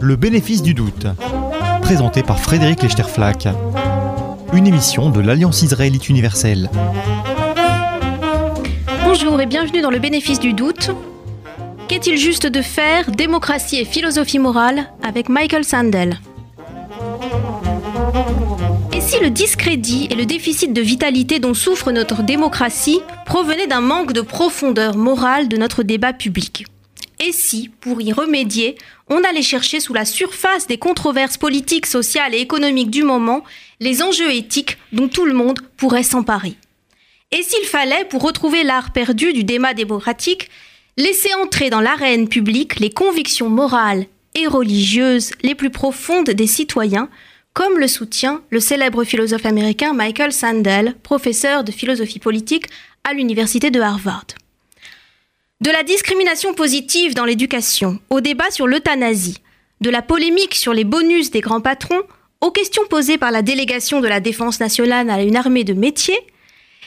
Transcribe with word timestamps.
Le 0.00 0.16
bénéfice 0.16 0.62
du 0.62 0.72
doute, 0.72 1.06
présenté 1.82 2.22
par 2.22 2.40
Frédéric 2.40 2.82
Lechterflack, 2.82 3.48
une 4.54 4.66
émission 4.66 5.10
de 5.10 5.20
l'Alliance 5.20 5.60
israélite 5.60 6.08
universelle. 6.08 6.70
Bonjour 9.04 9.38
et 9.38 9.44
bienvenue 9.44 9.82
dans 9.82 9.90
le 9.90 9.98
bénéfice 9.98 10.40
du 10.40 10.54
doute. 10.54 10.92
Qu'est-il 11.88 12.16
juste 12.16 12.46
de 12.46 12.62
faire 12.62 13.10
Démocratie 13.10 13.76
et 13.76 13.84
philosophie 13.84 14.38
morale 14.38 14.86
avec 15.02 15.28
Michael 15.28 15.64
Sandel? 15.64 16.18
Si 19.08 19.20
le 19.20 19.30
discrédit 19.30 20.06
et 20.10 20.14
le 20.14 20.26
déficit 20.26 20.74
de 20.74 20.82
vitalité 20.82 21.38
dont 21.38 21.54
souffre 21.54 21.92
notre 21.92 22.22
démocratie 22.22 23.00
provenaient 23.24 23.66
d'un 23.66 23.80
manque 23.80 24.12
de 24.12 24.20
profondeur 24.20 24.98
morale 24.98 25.48
de 25.48 25.56
notre 25.56 25.82
débat 25.82 26.12
public. 26.12 26.66
Et 27.18 27.32
si, 27.32 27.70
pour 27.80 28.02
y 28.02 28.12
remédier, 28.12 28.76
on 29.08 29.24
allait 29.24 29.40
chercher 29.40 29.80
sous 29.80 29.94
la 29.94 30.04
surface 30.04 30.66
des 30.66 30.76
controverses 30.76 31.38
politiques, 31.38 31.86
sociales 31.86 32.34
et 32.34 32.40
économiques 32.40 32.90
du 32.90 33.02
moment 33.02 33.44
les 33.80 34.02
enjeux 34.02 34.30
éthiques 34.30 34.76
dont 34.92 35.08
tout 35.08 35.24
le 35.24 35.32
monde 35.32 35.60
pourrait 35.78 36.02
s'emparer? 36.02 36.56
Et 37.32 37.42
s'il 37.42 37.64
fallait, 37.64 38.04
pour 38.04 38.20
retrouver 38.20 38.62
l'art 38.62 38.92
perdu 38.92 39.32
du 39.32 39.42
débat 39.42 39.72
démocratique, 39.72 40.50
laisser 40.98 41.32
entrer 41.42 41.70
dans 41.70 41.80
l'arène 41.80 42.28
publique 42.28 42.78
les 42.78 42.90
convictions 42.90 43.48
morales 43.48 44.04
et 44.34 44.46
religieuses 44.46 45.30
les 45.42 45.54
plus 45.54 45.70
profondes 45.70 46.28
des 46.28 46.46
citoyens, 46.46 47.08
comme 47.58 47.80
le 47.80 47.88
soutient 47.88 48.40
le 48.50 48.60
célèbre 48.60 49.02
philosophe 49.02 49.44
américain 49.44 49.92
Michael 49.92 50.32
Sandel, 50.32 50.94
professeur 51.02 51.64
de 51.64 51.72
philosophie 51.72 52.20
politique 52.20 52.66
à 53.02 53.14
l'université 53.14 53.72
de 53.72 53.80
Harvard. 53.80 54.26
De 55.60 55.72
la 55.72 55.82
discrimination 55.82 56.54
positive 56.54 57.14
dans 57.14 57.24
l'éducation, 57.24 57.98
au 58.10 58.20
débat 58.20 58.52
sur 58.52 58.68
l'euthanasie, 58.68 59.38
de 59.80 59.90
la 59.90 60.02
polémique 60.02 60.54
sur 60.54 60.72
les 60.72 60.84
bonus 60.84 61.32
des 61.32 61.40
grands 61.40 61.60
patrons, 61.60 62.00
aux 62.40 62.52
questions 62.52 62.86
posées 62.88 63.18
par 63.18 63.32
la 63.32 63.42
délégation 63.42 64.00
de 64.00 64.06
la 64.06 64.20
défense 64.20 64.60
nationale 64.60 65.10
à 65.10 65.20
une 65.20 65.34
armée 65.34 65.64
de 65.64 65.74
métiers, 65.74 66.20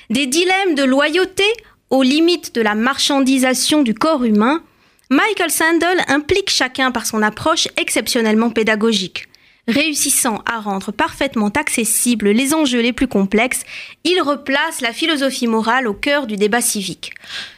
des 0.10 0.26
dilemmes 0.26 0.76
de 0.76 0.84
loyauté 0.84 1.44
aux 1.90 2.02
limites 2.02 2.56
de 2.56 2.62
la 2.62 2.76
marchandisation 2.76 3.84
du 3.84 3.94
corps 3.94 4.24
humain, 4.24 4.64
Michael 5.10 5.52
Sandel 5.52 6.00
implique 6.08 6.50
chacun 6.50 6.92
par 6.92 7.06
son 7.06 7.22
approche 7.22 7.68
exceptionnellement 7.76 8.52
pédagogique. 8.52 9.28
Réussissant 9.68 10.42
à 10.52 10.60
rendre 10.60 10.92
parfaitement 10.92 11.50
accessibles 11.50 12.30
les 12.30 12.54
enjeux 12.54 12.82
les 12.82 12.94
plus 12.94 13.08
complexes, 13.08 13.64
il 14.04 14.20
replace 14.22 14.82
la 14.82 14.92
philosophie 14.92 15.48
morale 15.48 15.88
au 15.88 15.94
cœur 15.94 16.26
du 16.26 16.36
débat 16.36 16.62
civique. 16.62 17.14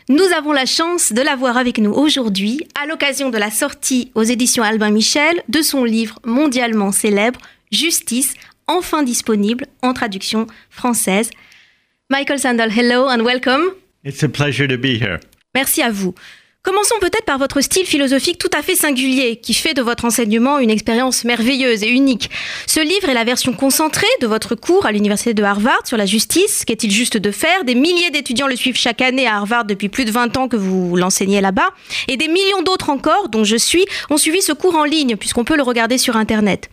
Nous 0.09 0.25
avons 0.35 0.51
la 0.51 0.65
chance 0.65 1.13
de 1.13 1.21
l'avoir 1.21 1.55
avec 1.55 1.77
nous 1.77 1.93
aujourd'hui 1.93 2.67
à 2.81 2.85
l'occasion 2.85 3.29
de 3.29 3.37
la 3.37 3.49
sortie 3.49 4.11
aux 4.15 4.23
éditions 4.23 4.63
Albin 4.63 4.91
Michel 4.91 5.41
de 5.47 5.61
son 5.61 5.85
livre 5.85 6.19
mondialement 6.25 6.91
célèbre 6.91 7.39
Justice, 7.71 8.33
enfin 8.67 9.03
disponible 9.03 9.65
en 9.81 9.93
traduction 9.93 10.47
française. 10.69 11.31
Michael 12.09 12.39
Sandel, 12.39 12.71
hello 12.77 13.07
and 13.07 13.23
welcome. 13.23 13.63
It's 14.03 14.23
a 14.23 14.29
pleasure 14.29 14.67
to 14.67 14.77
be 14.77 15.01
here. 15.01 15.19
Merci 15.55 15.81
à 15.81 15.89
vous. 15.89 16.13
Commençons 16.65 16.95
peut-être 17.01 17.25
par 17.25 17.39
votre 17.39 17.59
style 17.59 17.85
philosophique 17.85 18.37
tout 18.37 18.49
à 18.57 18.61
fait 18.61 18.77
singulier, 18.77 19.35
qui 19.35 19.53
fait 19.53 19.73
de 19.73 19.81
votre 19.81 20.05
enseignement 20.05 20.59
une 20.59 20.69
expérience 20.69 21.25
merveilleuse 21.25 21.83
et 21.83 21.89
unique. 21.89 22.29
Ce 22.67 22.79
livre 22.79 23.09
est 23.09 23.13
la 23.13 23.25
version 23.25 23.51
concentrée 23.51 24.07
de 24.21 24.27
votre 24.27 24.55
cours 24.55 24.85
à 24.85 24.93
l'université 24.93 25.33
de 25.33 25.43
Harvard 25.43 25.85
sur 25.85 25.97
la 25.97 26.05
justice. 26.05 26.63
Qu'est-il 26.63 26.89
juste 26.89 27.17
de 27.17 27.31
faire? 27.31 27.65
Des 27.65 27.75
milliers 27.75 28.11
d'étudiants 28.11 28.47
le 28.47 28.55
suivent 28.55 28.77
chaque 28.77 29.01
année 29.01 29.27
à 29.27 29.35
Harvard 29.35 29.65
depuis 29.65 29.89
plus 29.89 30.05
de 30.05 30.11
20 30.11 30.37
ans 30.37 30.47
que 30.47 30.55
vous 30.55 30.95
l'enseignez 30.95 31.41
là-bas. 31.41 31.67
Et 32.07 32.15
des 32.15 32.29
millions 32.29 32.61
d'autres 32.63 32.91
encore, 32.91 33.27
dont 33.27 33.43
je 33.43 33.57
suis, 33.57 33.83
ont 34.09 34.15
suivi 34.15 34.41
ce 34.41 34.53
cours 34.53 34.75
en 34.75 34.85
ligne, 34.85 35.17
puisqu'on 35.17 35.43
peut 35.43 35.57
le 35.57 35.63
regarder 35.63 35.97
sur 35.97 36.15
Internet. 36.15 36.69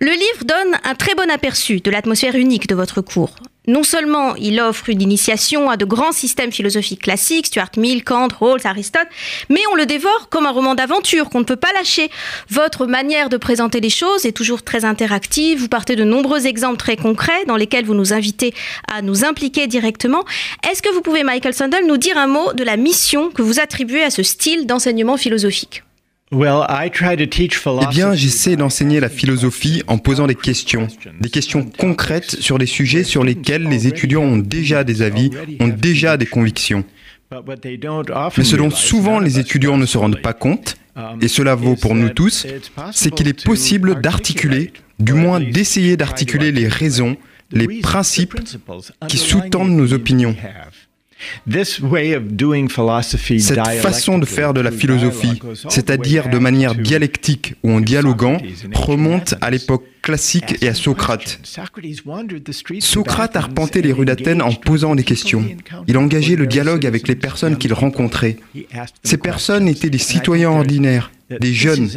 Le 0.00 0.10
livre 0.10 0.44
donne 0.44 0.78
un 0.84 0.94
très 0.94 1.14
bon 1.14 1.30
aperçu 1.30 1.80
de 1.80 1.90
l'atmosphère 1.90 2.34
unique 2.34 2.68
de 2.68 2.74
votre 2.74 3.00
cours. 3.00 3.36
Non 3.66 3.82
seulement 3.82 4.34
il 4.36 4.60
offre 4.60 4.90
une 4.90 5.00
initiation 5.00 5.70
à 5.70 5.78
de 5.78 5.86
grands 5.86 6.12
systèmes 6.12 6.52
philosophiques 6.52 7.02
classiques, 7.02 7.46
Stuart 7.46 7.70
Mill, 7.78 8.04
Kant, 8.04 8.28
Rawls, 8.38 8.60
Aristote, 8.64 9.08
mais 9.48 9.60
on 9.72 9.74
le 9.74 9.86
dévore 9.86 10.28
comme 10.28 10.44
un 10.44 10.50
roman 10.50 10.74
d'aventure 10.74 11.30
qu'on 11.30 11.38
ne 11.38 11.44
peut 11.44 11.56
pas 11.56 11.72
lâcher. 11.72 12.10
Votre 12.50 12.86
manière 12.86 13.30
de 13.30 13.38
présenter 13.38 13.80
les 13.80 13.88
choses 13.88 14.26
est 14.26 14.32
toujours 14.32 14.62
très 14.62 14.84
interactive, 14.84 15.58
vous 15.60 15.68
partez 15.68 15.96
de 15.96 16.04
nombreux 16.04 16.46
exemples 16.46 16.76
très 16.76 16.96
concrets 16.96 17.44
dans 17.46 17.56
lesquels 17.56 17.86
vous 17.86 17.94
nous 17.94 18.12
invitez 18.12 18.52
à 18.92 19.00
nous 19.00 19.24
impliquer 19.24 19.66
directement. 19.66 20.24
Est-ce 20.70 20.82
que 20.82 20.92
vous 20.92 21.00
pouvez, 21.00 21.24
Michael 21.24 21.54
Sandel, 21.54 21.86
nous 21.86 21.96
dire 21.96 22.18
un 22.18 22.26
mot 22.26 22.52
de 22.52 22.64
la 22.64 22.76
mission 22.76 23.30
que 23.30 23.40
vous 23.40 23.60
attribuez 23.60 24.02
à 24.02 24.10
ce 24.10 24.22
style 24.22 24.66
d'enseignement 24.66 25.16
philosophique? 25.16 25.82
Eh 27.82 27.86
bien, 27.90 28.14
j'essaie 28.14 28.56
d'enseigner 28.56 29.00
la 29.00 29.08
philosophie 29.08 29.82
en 29.86 29.98
posant 29.98 30.26
des 30.26 30.34
questions, 30.34 30.88
des 31.20 31.30
questions 31.30 31.64
concrètes 31.64 32.40
sur 32.40 32.58
des 32.58 32.66
sujets 32.66 33.04
sur 33.04 33.24
lesquels 33.24 33.68
les 33.68 33.86
étudiants 33.86 34.22
ont 34.22 34.36
déjà 34.38 34.84
des 34.84 35.02
avis, 35.02 35.30
ont 35.60 35.68
déjà 35.68 36.16
des 36.16 36.26
convictions. 36.26 36.84
Mais 37.32 38.44
ce 38.44 38.56
dont 38.56 38.70
souvent 38.70 39.18
les 39.18 39.38
étudiants 39.38 39.76
ne 39.76 39.86
se 39.86 39.98
rendent 39.98 40.20
pas 40.20 40.34
compte, 40.34 40.76
et 41.20 41.28
cela 41.28 41.54
vaut 41.54 41.76
pour 41.76 41.94
nous 41.94 42.10
tous, 42.10 42.46
c'est 42.92 43.12
qu'il 43.12 43.28
est 43.28 43.44
possible 43.44 44.00
d'articuler, 44.00 44.72
du 44.98 45.12
moins 45.12 45.40
d'essayer 45.40 45.96
d'articuler 45.96 46.52
les 46.52 46.68
raisons, 46.68 47.16
les 47.50 47.80
principes 47.80 48.34
qui 49.08 49.18
sous-tendent 49.18 49.70
nos 49.70 49.92
opinions. 49.92 50.36
Cette 53.38 53.66
façon 53.80 54.18
de 54.18 54.26
faire 54.26 54.54
de 54.54 54.60
la 54.60 54.70
philosophie, 54.70 55.40
c'est-à-dire 55.68 56.28
de 56.28 56.38
manière 56.38 56.74
dialectique 56.74 57.54
ou 57.62 57.72
en 57.72 57.80
dialoguant, 57.80 58.38
remonte 58.74 59.34
à 59.40 59.50
l'époque 59.50 59.84
classique 60.02 60.62
et 60.62 60.68
à 60.68 60.74
Socrate. 60.74 61.40
Socrate 62.80 63.36
arpentait 63.36 63.80
les 63.80 63.92
rues 63.92 64.04
d'Athènes 64.04 64.42
en 64.42 64.52
posant 64.52 64.94
des 64.94 65.04
questions. 65.04 65.44
Il 65.88 65.96
engageait 65.96 66.36
le 66.36 66.46
dialogue 66.46 66.84
avec 66.84 67.08
les 67.08 67.16
personnes 67.16 67.56
qu'il 67.56 67.72
rencontrait. 67.72 68.36
Ces 69.02 69.16
personnes 69.16 69.66
étaient 69.66 69.90
des 69.90 69.98
citoyens 69.98 70.50
ordinaires, 70.50 71.10
des 71.40 71.52
jeunes. 71.52 71.88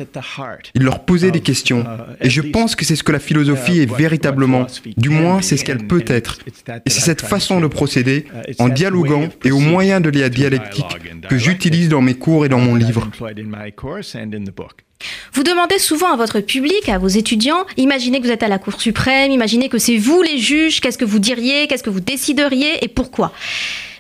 Il 0.76 0.84
leur 0.84 1.06
posait 1.06 1.32
des 1.32 1.42
questions. 1.42 1.86
Et 2.22 2.30
je 2.30 2.42
pense 2.42 2.76
que 2.76 2.86
c'est 2.86 2.96
ce 2.96 3.04
que 3.04 3.12
la 3.12 3.20
philosophie 3.20 3.80
est 3.80 3.92
véritablement. 3.92 4.68
Du 4.98 5.10
moins, 5.10 5.42
c'est 5.42 5.58
ce 5.58 5.66
qu'elle 5.66 5.88
peut 5.88 6.06
être. 6.08 6.40
Et 6.86 6.90
c'est 6.90 7.02
cette 7.02 7.22
façon 7.22 7.60
de 7.60 7.68
procéder, 7.68 8.26
en 8.60 8.70
dialoguant 8.70 9.30
et 9.44 9.52
au 9.52 9.60
moyen 9.60 10.00
de 10.00 10.10
la 10.10 10.30
dialectique, 10.30 10.86
que 11.30 11.38
j'utilise 11.38 11.90
dans 11.90 12.02
mes 12.02 12.16
cours 12.16 12.46
et 12.46 12.50
dans 12.50 12.60
mon 12.60 12.76
livre. 12.76 13.10
Vous 15.34 15.44
demandez 15.44 15.78
souvent 15.78 16.12
à 16.12 16.16
votre 16.16 16.40
public, 16.40 16.90
à 16.90 16.98
vos 16.98 17.08
étudiants, 17.08 17.66
imaginez 17.78 18.20
que 18.20 18.26
vous 18.26 18.32
êtes 18.32 18.44
à 18.44 18.48
la 18.48 18.58
Cour 18.58 18.82
suprême, 18.82 19.32
imaginez 19.32 19.70
que 19.70 19.78
c'est 19.78 19.98
vous 19.98 20.24
les 20.24 20.40
juges, 20.40 20.82
qu'est-ce 20.82 20.98
que 20.98 21.06
vous 21.06 21.20
diriez, 21.20 21.68
qu'est-ce 21.68 21.84
que 21.84 21.92
vous 21.92 22.00
décideriez 22.00 22.84
et 22.84 22.88
pourquoi. 22.88 23.32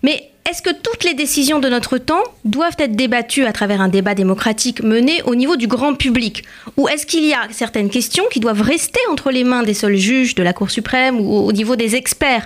Mais 0.01 0.31
est-ce 0.49 0.61
que 0.61 0.69
toutes 0.69 1.03
les 1.03 1.13
décisions 1.13 1.59
de 1.59 1.67
notre 1.67 1.97
temps 1.97 2.23
doivent 2.45 2.77
être 2.79 2.95
débattues 2.95 3.45
à 3.45 3.51
travers 3.51 3.81
un 3.81 3.89
débat 3.89 4.15
démocratique 4.15 4.81
mené 4.81 5.21
au 5.23 5.35
niveau 5.35 5.57
du 5.57 5.67
grand 5.67 5.93
public 5.93 6.45
Ou 6.77 6.87
est-ce 6.87 7.05
qu'il 7.05 7.25
y 7.25 7.33
a 7.33 7.47
certaines 7.51 7.89
questions 7.89 8.23
qui 8.31 8.39
doivent 8.39 8.61
rester 8.61 9.01
entre 9.11 9.29
les 9.29 9.43
mains 9.43 9.63
des 9.63 9.73
seuls 9.73 9.97
juges 9.97 10.35
de 10.35 10.43
la 10.43 10.53
Cour 10.53 10.71
suprême 10.71 11.19
ou 11.19 11.45
au 11.45 11.51
niveau 11.51 11.75
des 11.75 11.95
experts 11.95 12.45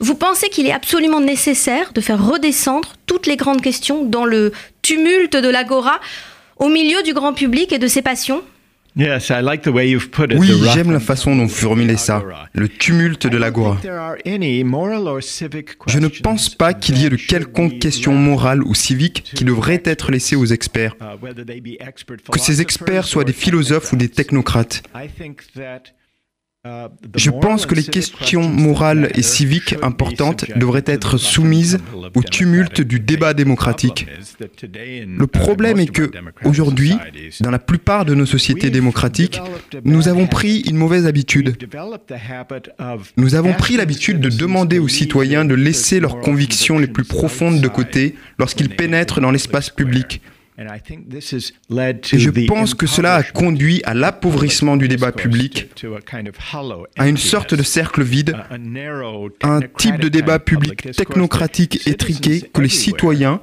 vous 0.00 0.14
pensez 0.14 0.48
qu'il 0.48 0.64
est 0.68 0.72
absolument 0.72 1.20
nécessaire 1.20 1.92
de 1.92 2.00
faire 2.00 2.24
redescendre 2.24 2.92
toutes 3.06 3.26
les 3.26 3.34
grandes 3.34 3.60
questions 3.60 4.04
dans 4.04 4.24
le 4.24 4.52
tumulte 4.80 5.36
de 5.36 5.48
l'agora 5.48 5.98
au 6.56 6.68
milieu 6.68 7.02
du 7.02 7.14
grand 7.14 7.32
public 7.32 7.72
et 7.72 7.78
de 7.78 7.88
ses 7.88 8.02
passions 8.02 8.42
oui, 10.36 10.50
j'aime 10.74 10.90
la 10.90 11.00
façon 11.00 11.36
dont 11.36 11.44
vous 11.46 11.54
formulez 11.54 11.96
ça, 11.96 12.22
le 12.52 12.68
tumulte 12.68 13.26
de 13.26 13.36
l'agora. 13.36 13.78
Je 15.86 15.98
ne 15.98 16.08
pense 16.08 16.48
pas 16.48 16.74
qu'il 16.74 16.98
y 16.98 17.06
ait 17.06 17.10
de 17.10 17.16
quelconque 17.16 17.78
question 17.78 18.12
morale 18.14 18.62
ou 18.64 18.74
civique 18.74 19.22
qui 19.34 19.44
devrait 19.44 19.82
être 19.84 20.10
laissée 20.10 20.36
aux 20.36 20.46
experts, 20.46 20.96
que 22.32 22.38
ces 22.40 22.60
experts 22.60 23.04
soient 23.04 23.24
des 23.24 23.32
philosophes 23.32 23.92
ou 23.92 23.96
des 23.96 24.08
technocrates. 24.08 24.82
Je 27.14 27.30
pense 27.30 27.66
que 27.66 27.74
les 27.74 27.84
questions 27.84 28.48
morales 28.48 29.10
et 29.14 29.22
civiques 29.22 29.76
importantes 29.82 30.44
devraient 30.56 30.84
être 30.86 31.16
soumises 31.16 31.78
au 32.14 32.22
tumulte 32.22 32.80
du 32.80 32.98
débat 32.98 33.32
démocratique. 33.32 34.06
Le 34.72 35.26
problème 35.26 35.78
est 35.78 35.86
que, 35.86 36.10
aujourd'hui, 36.44 36.94
dans 37.40 37.52
la 37.52 37.60
plupart 37.60 38.04
de 38.04 38.14
nos 38.14 38.26
sociétés 38.26 38.70
démocratiques, 38.70 39.40
nous 39.84 40.08
avons 40.08 40.26
pris 40.26 40.60
une 40.62 40.76
mauvaise 40.76 41.06
habitude. 41.06 41.56
Nous 43.16 43.34
avons 43.36 43.52
pris 43.52 43.76
l'habitude 43.76 44.20
de 44.20 44.28
demander 44.28 44.80
aux 44.80 44.88
citoyens 44.88 45.44
de 45.44 45.54
laisser 45.54 46.00
leurs 46.00 46.18
convictions 46.18 46.78
les 46.78 46.88
plus 46.88 47.04
profondes 47.04 47.60
de 47.60 47.68
côté 47.68 48.16
lorsqu'ils 48.38 48.70
pénètrent 48.70 49.20
dans 49.20 49.30
l'espace 49.30 49.70
public. 49.70 50.20
Et 50.58 52.18
je 52.18 52.46
pense 52.46 52.74
que 52.74 52.86
cela 52.86 53.14
a 53.14 53.22
conduit 53.22 53.80
à 53.84 53.94
l'appauvrissement 53.94 54.76
du 54.76 54.88
débat 54.88 55.12
public, 55.12 55.68
à 56.96 57.08
une 57.08 57.16
sorte 57.16 57.54
de 57.54 57.62
cercle 57.62 58.02
vide, 58.02 58.36
à 58.50 59.48
un 59.48 59.60
type 59.60 60.00
de 60.00 60.08
débat 60.08 60.40
public 60.40 60.90
technocratique 60.92 61.86
étriqué 61.86 62.42
que 62.52 62.60
les 62.60 62.68
citoyens, 62.68 63.40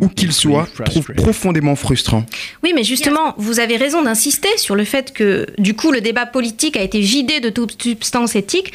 où 0.00 0.08
qu'il 0.08 0.32
soit, 0.32 0.68
trouve 0.84 1.06
profondément 1.14 1.74
frustrant. 1.74 2.24
Oui, 2.62 2.72
mais 2.74 2.84
justement, 2.84 3.34
vous 3.38 3.60
avez 3.60 3.76
raison 3.76 4.02
d'insister 4.02 4.48
sur 4.58 4.74
le 4.74 4.84
fait 4.84 5.12
que, 5.12 5.46
du 5.58 5.74
coup, 5.74 5.90
le 5.90 6.02
débat 6.02 6.26
politique 6.26 6.76
a 6.76 6.82
été 6.82 7.00
vidé 7.00 7.40
de 7.40 7.48
toute 7.48 7.82
substance 7.82 8.36
éthique. 8.36 8.72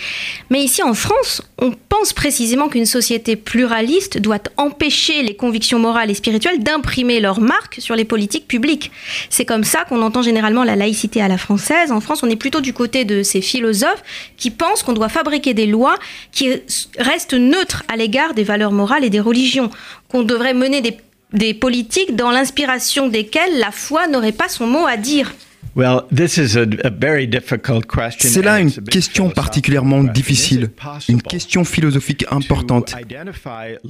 Mais 0.50 0.64
ici, 0.64 0.82
en 0.82 0.96
France, 0.96 1.44
on 1.60 1.74
pense 1.90 2.12
précisément 2.14 2.70
qu'une 2.70 2.88
société 2.88 3.36
pluraliste 3.36 4.20
doit 4.20 4.42
empêcher 4.58 5.22
les 5.22 5.36
convictions 5.36 5.78
morales 5.78 6.10
et 6.10 6.16
spirituelles 6.16 6.64
d'imprimer 6.64 7.20
leur 7.20 7.40
marque 7.40 7.76
sur 7.80 7.96
les 7.96 8.06
politiques 8.06 8.48
publiques. 8.48 8.92
C'est 9.30 9.46
comme 9.46 9.64
ça 9.64 9.86
qu'on 9.86 10.02
entend 10.02 10.24
généralement 10.24 10.64
la 10.64 10.76
laïcité 10.76 11.22
à 11.22 11.28
la 11.28 11.38
française. 11.38 11.92
En 11.92 12.02
France, 12.02 12.24
on 12.24 12.30
est 12.30 12.36
plutôt 12.36 12.62
du 12.62 12.74
côté 12.74 13.06
de 13.06 13.22
ces 13.22 13.42
philosophes 13.42 14.04
qui 14.38 14.50
pensent 14.50 14.82
qu'on 14.82 14.94
doit 14.94 15.10
fabriquer 15.10 15.54
des 15.54 15.68
lois 15.68 15.98
qui 16.32 16.50
restent 16.98 17.34
neutres 17.34 17.84
à 17.88 17.96
l'égard 17.96 18.34
des 18.34 18.44
valeurs 18.44 18.72
morales 18.72 19.04
et 19.04 19.10
des 19.10 19.20
religions, 19.20 19.70
qu'on 20.10 20.24
devrait 20.24 20.54
mener 20.54 20.82
des, 20.82 20.98
des 21.34 21.54
politiques 21.54 22.16
dans 22.16 22.32
l'inspiration 22.32 23.08
desquelles 23.08 23.60
la 23.60 23.72
foi 23.72 24.08
n'aurait 24.08 24.32
pas 24.32 24.50
son 24.50 24.68
mot 24.68 24.86
à 24.86 24.98
dire. 24.98 25.34
C'est 28.20 28.42
là 28.42 28.60
une 28.60 28.72
question 28.72 29.30
particulièrement 29.30 30.04
difficile, 30.04 30.72
une 31.08 31.22
question 31.22 31.64
philosophique 31.64 32.26
importante. 32.32 32.96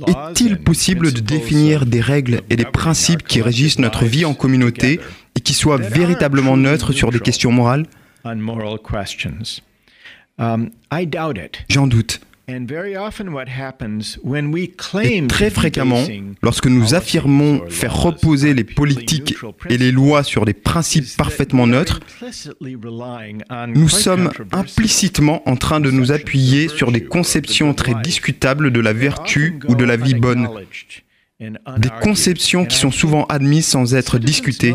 Est-il 0.08 0.58
possible 0.58 1.14
de 1.14 1.22
définir 1.22 1.86
des 1.86 2.02
règles 2.02 2.42
et 2.50 2.58
des 2.58 2.66
principes 2.66 3.24
qui 3.24 3.42
régissent 3.42 3.80
notre 3.80 4.04
vie 4.04 4.26
en 4.26 4.34
communauté 4.34 5.00
et 5.36 5.40
qui 5.40 5.54
soient 5.54 5.78
véritablement 5.78 6.58
neutres 6.58 6.92
sur 6.92 7.10
des 7.10 7.22
questions 7.22 7.52
morales? 7.52 7.86
J'en 11.70 11.88
doute. 11.88 12.20
Et 12.50 12.62
très 15.28 15.50
fréquemment, 15.50 16.06
lorsque 16.42 16.68
nous 16.68 16.96
affirmons 16.96 17.70
faire 17.70 17.94
reposer 17.94 18.54
les 18.54 18.64
politiques 18.64 19.36
et 19.70 19.78
les 19.78 19.92
lois 19.92 20.24
sur 20.24 20.46
des 20.46 20.54
principes 20.54 21.18
parfaitement 21.18 21.68
neutres, 21.68 22.00
nous 23.68 23.90
sommes 23.90 24.32
implicitement 24.54 25.42
en 25.50 25.58
train 25.58 25.82
de 25.82 25.92
nous 25.92 26.14
appuyer 26.14 26.70
sur 26.70 26.94
des 26.94 27.04
conceptions 27.04 27.74
très 27.74 27.96
discutables 28.02 28.72
de 28.72 28.80
la 28.80 28.94
vertu 28.94 29.60
ou 29.68 29.76
de 29.76 29.84
la 29.84 29.98
vie 29.98 30.16
bonne, 30.16 30.48
des 31.42 31.90
conceptions 32.02 32.66
qui 32.66 32.78
sont 32.78 32.92
souvent 32.92 33.26
admises 33.26 33.68
sans 33.68 33.94
être 33.94 34.20
discutées. 34.20 34.74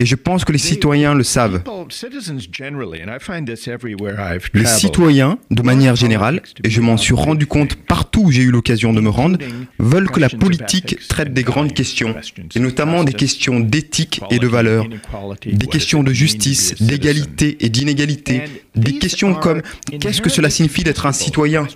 Et 0.00 0.06
je 0.06 0.14
pense 0.14 0.44
que 0.44 0.52
les 0.52 0.58
citoyens 0.58 1.12
le 1.12 1.24
savent. 1.24 1.64
Les 4.54 4.64
citoyens, 4.64 5.38
de 5.50 5.62
manière 5.62 5.96
générale, 5.96 6.40
et 6.62 6.70
je 6.70 6.80
m'en 6.80 6.96
suis 6.96 7.14
rendu 7.14 7.48
compte 7.48 7.74
partout 7.74 8.20
où 8.26 8.30
j'ai 8.30 8.42
eu 8.42 8.52
l'occasion 8.52 8.92
de 8.92 9.00
me 9.00 9.08
rendre, 9.08 9.38
veulent 9.80 10.08
que 10.08 10.20
la 10.20 10.28
politique 10.28 10.98
traite 11.08 11.34
des 11.34 11.42
grandes 11.42 11.72
questions, 11.72 12.14
et 12.54 12.60
notamment 12.60 13.02
des 13.02 13.12
questions 13.12 13.58
d'éthique 13.58 14.20
et 14.30 14.38
de 14.38 14.46
valeur, 14.46 14.86
des 15.44 15.66
questions 15.66 16.04
de 16.04 16.12
justice, 16.12 16.80
d'égalité 16.80 17.56
et 17.58 17.68
d'inégalité, 17.68 18.42
des 18.76 18.98
questions 18.98 19.34
comme 19.34 19.62
qu'est-ce 19.98 20.22
que 20.22 20.30
cela 20.30 20.48
signifie 20.48 20.84
d'être 20.84 21.06
un 21.06 21.12
citoyen? 21.12 21.66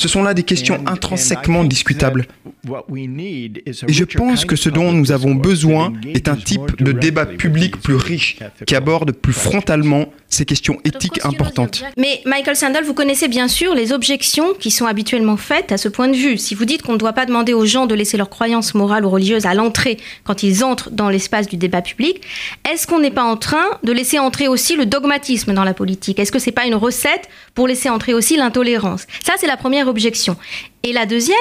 Ce 0.00 0.08
sont 0.08 0.22
là 0.22 0.32
des 0.32 0.44
questions 0.44 0.80
intrinsèquement 0.86 1.62
discutables. 1.62 2.26
Et 2.88 3.92
je 3.92 4.04
pense 4.04 4.46
que 4.46 4.56
ce 4.56 4.70
dont 4.70 4.92
nous 4.92 5.12
avons 5.12 5.34
besoin 5.34 5.92
est 6.06 6.26
un 6.26 6.36
type 6.36 6.82
de 6.82 6.92
débat 6.92 7.26
public 7.26 7.76
plus 7.76 7.96
riche, 7.96 8.38
qui 8.66 8.74
aborde 8.74 9.12
plus 9.12 9.34
frontalement 9.34 10.06
ces 10.30 10.44
questions 10.44 10.78
éthiques 10.84 11.24
importantes. 11.24 11.82
Mais 11.96 12.22
Michael 12.24 12.56
Sandel, 12.56 12.84
vous 12.84 12.94
connaissez 12.94 13.28
bien 13.28 13.48
sûr 13.48 13.74
les 13.74 13.92
objections 13.92 14.54
qui 14.54 14.70
sont 14.70 14.86
habituellement 14.86 15.36
faites 15.36 15.72
à 15.72 15.76
ce 15.76 15.88
point 15.88 16.08
de 16.08 16.16
vue. 16.16 16.38
Si 16.38 16.54
vous 16.54 16.64
dites 16.64 16.82
qu'on 16.82 16.92
ne 16.94 16.98
doit 16.98 17.12
pas 17.12 17.26
demander 17.26 17.52
aux 17.52 17.66
gens 17.66 17.86
de 17.86 17.94
laisser 17.94 18.16
leurs 18.16 18.30
croyances 18.30 18.74
morales 18.74 19.04
ou 19.04 19.10
religieuses 19.10 19.44
à 19.44 19.54
l'entrée 19.54 19.98
quand 20.24 20.42
ils 20.42 20.64
entrent 20.64 20.90
dans 20.90 21.10
l'espace 21.10 21.48
du 21.48 21.56
débat 21.56 21.82
public, 21.82 22.22
est-ce 22.70 22.86
qu'on 22.86 23.00
n'est 23.00 23.10
pas 23.10 23.24
en 23.24 23.36
train 23.36 23.66
de 23.82 23.92
laisser 23.92 24.18
entrer 24.18 24.48
aussi 24.48 24.76
le 24.76 24.86
dogmatisme 24.86 25.52
dans 25.52 25.64
la 25.64 25.74
politique? 25.74 26.18
Est-ce 26.18 26.32
que 26.32 26.38
c'est 26.38 26.52
pas 26.52 26.66
une 26.66 26.76
recette 26.76 27.28
pour 27.54 27.66
laisser 27.66 27.88
entrer 27.88 28.14
aussi 28.14 28.36
l'intolérance? 28.36 29.06
Ça, 29.24 29.34
c'est 29.38 29.48
la 29.48 29.56
première 29.56 29.88
objection. 29.88 30.36
Et 30.84 30.92
la 30.92 31.06
deuxième, 31.06 31.36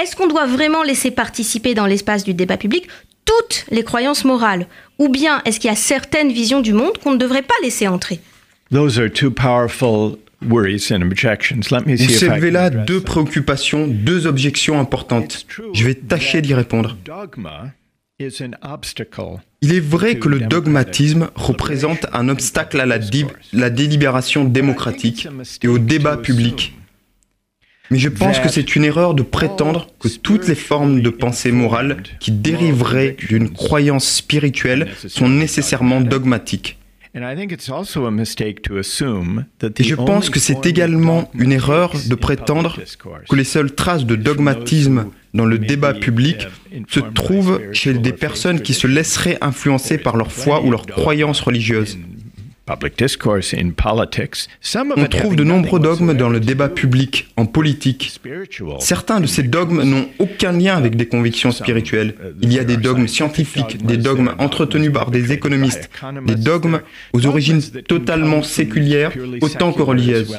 est-ce 0.00 0.16
qu'on 0.16 0.26
doit 0.26 0.46
vraiment 0.46 0.82
laisser 0.82 1.10
participer 1.10 1.74
dans 1.74 1.86
l'espace 1.86 2.24
du 2.24 2.32
débat 2.32 2.56
public 2.56 2.86
toutes 3.24 3.64
les 3.70 3.84
croyances 3.84 4.24
morales 4.24 4.66
Ou 4.98 5.08
bien 5.08 5.42
est-ce 5.44 5.60
qu'il 5.60 5.68
y 5.68 5.72
a 5.72 5.76
certaines 5.76 6.32
visions 6.32 6.60
du 6.60 6.72
monde 6.72 6.98
qu'on 6.98 7.12
ne 7.12 7.18
devrait 7.18 7.42
pas 7.42 7.54
laisser 7.62 7.88
entrer? 7.88 8.20
Vous 8.70 8.88
soulevez 12.08 12.50
là 12.50 12.70
deux 12.70 13.00
préoccupations, 13.00 13.86
deux 13.86 14.26
objections 14.26 14.80
importantes. 14.80 15.46
Je 15.72 15.84
vais 15.84 15.94
tâcher 15.94 16.42
d'y 16.42 16.54
répondre. 16.54 16.96
Il 19.62 19.74
est 19.74 19.80
vrai 19.80 20.18
que 20.18 20.28
le 20.28 20.40
dogmatisme 20.40 21.30
représente 21.34 22.06
un 22.12 22.28
obstacle 22.28 22.80
à 22.80 22.86
la, 22.86 22.98
la 23.52 23.70
délibération 23.70 24.44
démocratique 24.44 25.28
et 25.62 25.68
au 25.68 25.78
débat 25.78 26.16
public. 26.16 26.74
Mais 27.92 27.98
je 27.98 28.08
pense 28.08 28.38
que 28.38 28.48
c'est 28.48 28.74
une 28.74 28.84
erreur 28.84 29.12
de 29.12 29.22
prétendre 29.22 29.86
que 30.00 30.08
toutes 30.08 30.48
les 30.48 30.54
formes 30.54 31.02
de 31.02 31.10
pensée 31.10 31.52
morale 31.52 31.98
qui 32.20 32.32
dériveraient 32.32 33.18
d'une 33.28 33.50
croyance 33.50 34.08
spirituelle 34.08 34.88
sont 35.08 35.28
nécessairement 35.28 36.00
dogmatiques. 36.00 36.78
Et 37.14 37.20
je 39.84 39.94
pense 39.94 40.30
que 40.30 40.40
c'est 40.40 40.64
également 40.64 41.30
une 41.34 41.52
erreur 41.52 41.92
de 42.08 42.14
prétendre 42.14 42.78
que 43.28 43.36
les 43.36 43.44
seules 43.44 43.74
traces 43.74 44.06
de 44.06 44.16
dogmatisme 44.16 45.10
dans 45.34 45.44
le 45.44 45.58
débat 45.58 45.92
public 45.92 46.48
se 46.88 47.00
trouvent 47.00 47.60
chez 47.72 47.92
des 47.92 48.14
personnes 48.14 48.62
qui 48.62 48.72
se 48.72 48.86
laisseraient 48.86 49.36
influencer 49.42 49.98
par 49.98 50.16
leur 50.16 50.32
foi 50.32 50.62
ou 50.64 50.70
leur 50.70 50.86
croyance 50.86 51.42
religieuse. 51.42 51.98
On 54.96 55.06
trouve 55.06 55.36
de 55.36 55.44
nombreux 55.44 55.80
dogmes 55.80 56.14
dans 56.14 56.28
le 56.28 56.38
débat 56.40 56.68
public, 56.68 57.28
en 57.36 57.46
politique. 57.46 58.20
Certains 58.78 59.20
de 59.20 59.26
ces 59.26 59.42
dogmes 59.42 59.82
n'ont 59.82 60.08
aucun 60.18 60.52
lien 60.52 60.76
avec 60.76 60.96
des 60.96 61.06
convictions 61.06 61.50
spirituelles. 61.50 62.14
Il 62.40 62.52
y 62.52 62.58
a 62.58 62.64
des 62.64 62.76
dogmes 62.76 63.08
scientifiques, 63.08 63.84
des 63.84 63.96
dogmes 63.96 64.34
entretenus 64.38 64.92
par 64.92 65.10
des 65.10 65.32
économistes, 65.32 65.90
des 66.24 66.36
dogmes 66.36 66.80
aux 67.12 67.26
origines 67.26 67.60
totalement 67.88 68.42
séculières 68.42 69.12
autant 69.40 69.72
que 69.72 69.82
religieuses. 69.82 70.36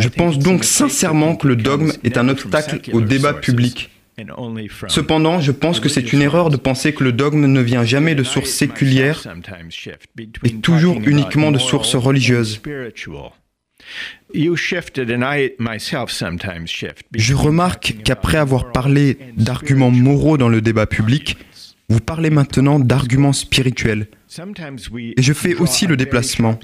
Je 0.00 0.08
pense 0.08 0.38
donc 0.38 0.64
sincèrement 0.64 1.34
que 1.34 1.48
le 1.48 1.56
dogme 1.56 1.90
est 2.04 2.16
un 2.16 2.28
obstacle 2.28 2.80
au 2.92 3.00
débat 3.00 3.34
public. 3.34 3.90
Cependant, 4.88 5.40
je 5.40 5.52
pense 5.52 5.78
que 5.78 5.88
c'est 5.88 6.12
une 6.12 6.22
erreur 6.22 6.48
de 6.48 6.56
penser 6.56 6.94
que 6.94 7.04
le 7.04 7.12
dogme 7.12 7.46
ne 7.46 7.60
vient 7.60 7.84
jamais 7.84 8.14
de 8.14 8.22
sources 8.22 8.50
séculières 8.50 9.22
et 10.44 10.54
toujours 10.54 11.00
uniquement 11.04 11.52
de 11.52 11.58
sources 11.58 11.94
religieuses. 11.94 12.62
Je 17.14 17.34
remarque 17.34 17.96
qu'après 18.04 18.38
avoir 18.38 18.72
parlé 18.72 19.18
d'arguments 19.36 19.90
moraux 19.90 20.38
dans 20.38 20.48
le 20.48 20.60
débat 20.60 20.86
public, 20.86 21.36
vous 21.88 22.00
parlez 22.00 22.30
maintenant 22.30 22.80
d'arguments 22.80 23.34
spirituels. 23.34 24.08
Et 24.38 25.22
je 25.22 25.32
fais 25.32 25.54
aussi 25.54 25.86
le 25.86 25.96
déplacement. 25.96 26.58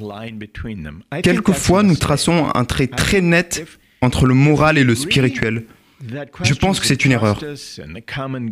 Quelquefois, 1.22 1.82
nous 1.82 1.96
traçons 1.96 2.50
un 2.54 2.64
trait 2.64 2.88
très 2.88 3.20
net 3.20 3.64
entre 4.00 4.26
le 4.26 4.34
moral 4.34 4.78
et 4.78 4.84
le 4.84 4.94
spirituel. 4.94 5.64
Je 6.42 6.54
pense 6.54 6.80
que 6.80 6.86
c'est 6.86 7.04
une 7.04 7.12
erreur. 7.12 7.40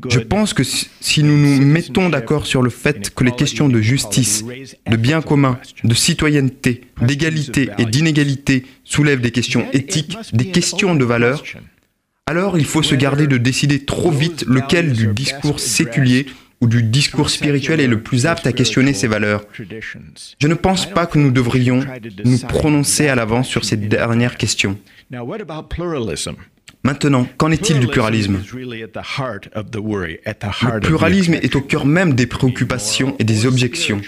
Je 0.08 0.18
pense 0.20 0.54
que 0.54 0.62
si 0.62 1.22
nous 1.22 1.36
nous 1.36 1.64
mettons 1.64 2.08
d'accord 2.08 2.46
sur 2.46 2.62
le 2.62 2.70
fait 2.70 3.10
que 3.10 3.24
les 3.24 3.32
questions 3.32 3.68
de 3.68 3.80
justice, 3.80 4.44
de 4.88 4.96
bien 4.96 5.20
commun, 5.22 5.58
de 5.84 5.94
citoyenneté, 5.94 6.82
d'égalité 7.02 7.70
et 7.78 7.84
d'inégalité 7.84 8.64
soulèvent 8.84 9.20
des 9.20 9.32
questions 9.32 9.66
éthiques, 9.72 10.16
des 10.32 10.46
questions 10.46 10.94
de 10.94 11.04
valeur, 11.04 11.42
alors 12.26 12.58
il 12.58 12.64
faut 12.64 12.82
se 12.82 12.94
garder 12.94 13.26
de 13.26 13.38
décider 13.38 13.84
trop 13.84 14.10
vite 14.10 14.44
lequel 14.46 14.92
du 14.92 15.08
discours 15.08 15.58
séculier 15.58 16.26
ou 16.60 16.66
du 16.66 16.82
discours 16.82 17.30
spirituel 17.30 17.80
est 17.80 17.86
le 17.86 18.02
plus 18.02 18.26
apte 18.26 18.46
à 18.46 18.52
questionner 18.52 18.92
ces 18.92 19.08
valeurs. 19.08 19.44
Je 20.38 20.46
ne 20.46 20.54
pense 20.54 20.86
pas 20.86 21.06
que 21.06 21.18
nous 21.18 21.30
devrions 21.30 21.84
nous 22.24 22.38
prononcer 22.38 23.08
à 23.08 23.14
l'avance 23.14 23.48
sur 23.48 23.64
ces 23.64 23.76
dernières 23.76 24.36
questions. 24.36 24.78
Maintenant, 26.82 27.26
qu'en 27.36 27.50
est-il 27.50 27.78
du 27.78 27.88
pluralisme? 27.88 28.40
Le 28.54 30.80
pluralisme 30.80 31.34
est 31.34 31.56
au 31.56 31.60
cœur 31.60 31.84
même 31.84 32.14
des 32.14 32.26
préoccupations 32.26 33.16
et 33.18 33.24
des 33.24 33.44
objections. 33.44 34.00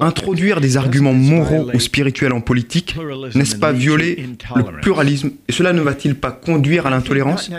Introduire 0.00 0.60
des 0.60 0.76
arguments 0.76 1.14
moraux 1.14 1.70
ou 1.72 1.80
spirituels 1.80 2.32
en 2.32 2.42
politique, 2.42 2.96
n'est-ce 3.34 3.56
pas 3.56 3.72
violer 3.72 4.26
le 4.54 4.80
pluralisme? 4.80 5.30
Et 5.48 5.52
cela 5.52 5.72
ne 5.72 5.80
va-t-il 5.80 6.16
pas 6.16 6.32
conduire 6.32 6.86
à 6.86 6.90
l'intolérance? 6.90 7.50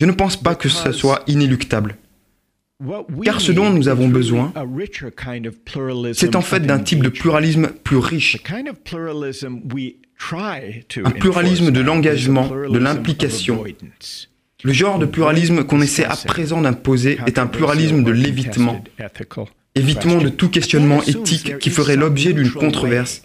Je 0.00 0.06
ne 0.06 0.12
pense 0.12 0.36
pas 0.36 0.54
que 0.54 0.68
ce 0.68 0.92
soit 0.92 1.22
inéluctable. 1.26 1.96
Car 3.22 3.42
ce 3.42 3.52
dont 3.52 3.70
nous 3.70 3.88
avons 3.88 4.08
besoin, 4.08 4.54
c'est 6.14 6.34
en 6.34 6.40
fait 6.40 6.60
d'un 6.60 6.78
type 6.78 7.02
de 7.02 7.10
pluralisme 7.10 7.68
plus 7.84 7.98
riche, 7.98 8.38
un 10.32 11.10
pluralisme 11.10 11.70
de 11.70 11.80
l'engagement, 11.80 12.48
de 12.48 12.78
l'implication. 12.78 13.64
Le 14.62 14.72
genre 14.72 14.98
de 14.98 15.06
pluralisme 15.06 15.64
qu'on 15.64 15.80
essaie 15.80 16.04
à 16.04 16.16
présent 16.16 16.60
d'imposer 16.60 17.18
est 17.26 17.38
un 17.38 17.46
pluralisme 17.46 18.02
de 18.04 18.10
l'évitement, 18.10 18.84
évitement 19.74 20.18
de 20.18 20.28
tout 20.28 20.50
questionnement 20.50 21.02
éthique 21.02 21.58
qui 21.58 21.70
ferait 21.70 21.96
l'objet 21.96 22.32
d'une 22.32 22.50
controverse. 22.50 23.22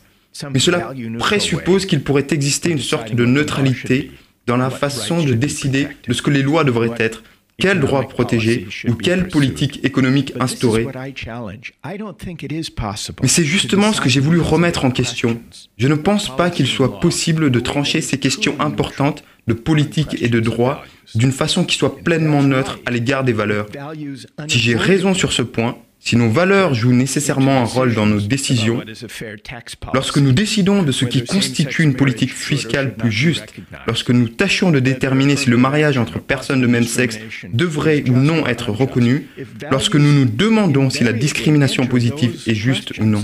Mais 0.51 0.59
cela 0.59 0.93
présuppose 1.19 1.85
qu'il 1.85 2.03
pourrait 2.03 2.27
exister 2.31 2.69
une 2.69 2.79
sorte 2.79 3.13
de 3.13 3.25
neutralité 3.25 4.11
dans 4.47 4.57
la 4.57 4.69
façon 4.69 5.23
de 5.23 5.33
décider 5.33 5.87
de 6.07 6.13
ce 6.13 6.21
que 6.21 6.29
les 6.29 6.43
lois 6.43 6.63
devraient 6.63 6.93
être, 6.97 7.23
quels 7.57 7.79
droits 7.79 8.07
protéger 8.07 8.67
ou 8.87 8.95
quelle 8.95 9.27
politique 9.27 9.83
économique 9.83 10.33
instaurer. 10.39 10.87
Mais 13.21 13.27
c'est 13.27 13.45
justement 13.45 13.93
ce 13.93 14.01
que 14.01 14.09
j'ai 14.09 14.19
voulu 14.19 14.39
remettre 14.41 14.85
en 14.85 14.91
question. 14.91 15.39
Je 15.77 15.87
ne 15.87 15.95
pense 15.95 16.35
pas 16.35 16.49
qu'il 16.49 16.67
soit 16.67 16.99
possible 16.99 17.49
de 17.49 17.59
trancher 17.59 18.01
ces 18.01 18.17
questions 18.17 18.55
importantes 18.59 19.23
de 19.47 19.53
politique 19.53 20.21
et 20.21 20.27
de 20.27 20.39
droit 20.39 20.83
d'une 21.13 21.31
façon 21.31 21.63
qui 21.63 21.77
soit 21.77 21.97
pleinement 21.97 22.41
neutre 22.41 22.79
à 22.85 22.91
l'égard 22.91 23.23
des 23.23 23.33
valeurs. 23.33 23.67
Si 24.47 24.59
j'ai 24.59 24.75
raison 24.75 25.13
sur 25.13 25.31
ce 25.31 25.43
point, 25.43 25.77
si 26.05 26.15
nos 26.17 26.29
valeurs 26.29 26.75
jouent 26.75 26.93
nécessairement 26.93 27.61
un 27.61 27.63
rôle 27.63 27.95
dans 27.95 28.05
nos 28.05 28.21
décisions, 28.21 28.83
lorsque 29.91 30.19
nous 30.19 30.33
décidons 30.33 30.83
de 30.83 30.91
ce 30.91 31.03
qui 31.03 31.25
constitue 31.25 31.81
une 31.81 31.95
politique 31.95 32.31
fiscale 32.31 32.95
plus 32.95 33.11
juste, 33.11 33.55
lorsque 33.87 34.11
nous 34.11 34.29
tâchons 34.29 34.69
de 34.69 34.79
déterminer 34.79 35.35
si 35.35 35.49
le 35.49 35.57
mariage 35.57 35.97
entre 35.97 36.19
personnes 36.19 36.61
de 36.61 36.67
même 36.67 36.83
sexe 36.83 37.19
devrait 37.51 38.03
ou 38.07 38.13
non 38.13 38.45
être 38.45 38.69
reconnu, 38.69 39.27
lorsque 39.71 39.95
nous 39.95 40.13
nous 40.13 40.25
demandons 40.25 40.91
si 40.91 41.03
la 41.03 41.11
discrimination 41.11 41.87
positive 41.87 42.39
est 42.45 42.53
juste 42.53 42.99
ou 42.99 43.05
non. 43.05 43.23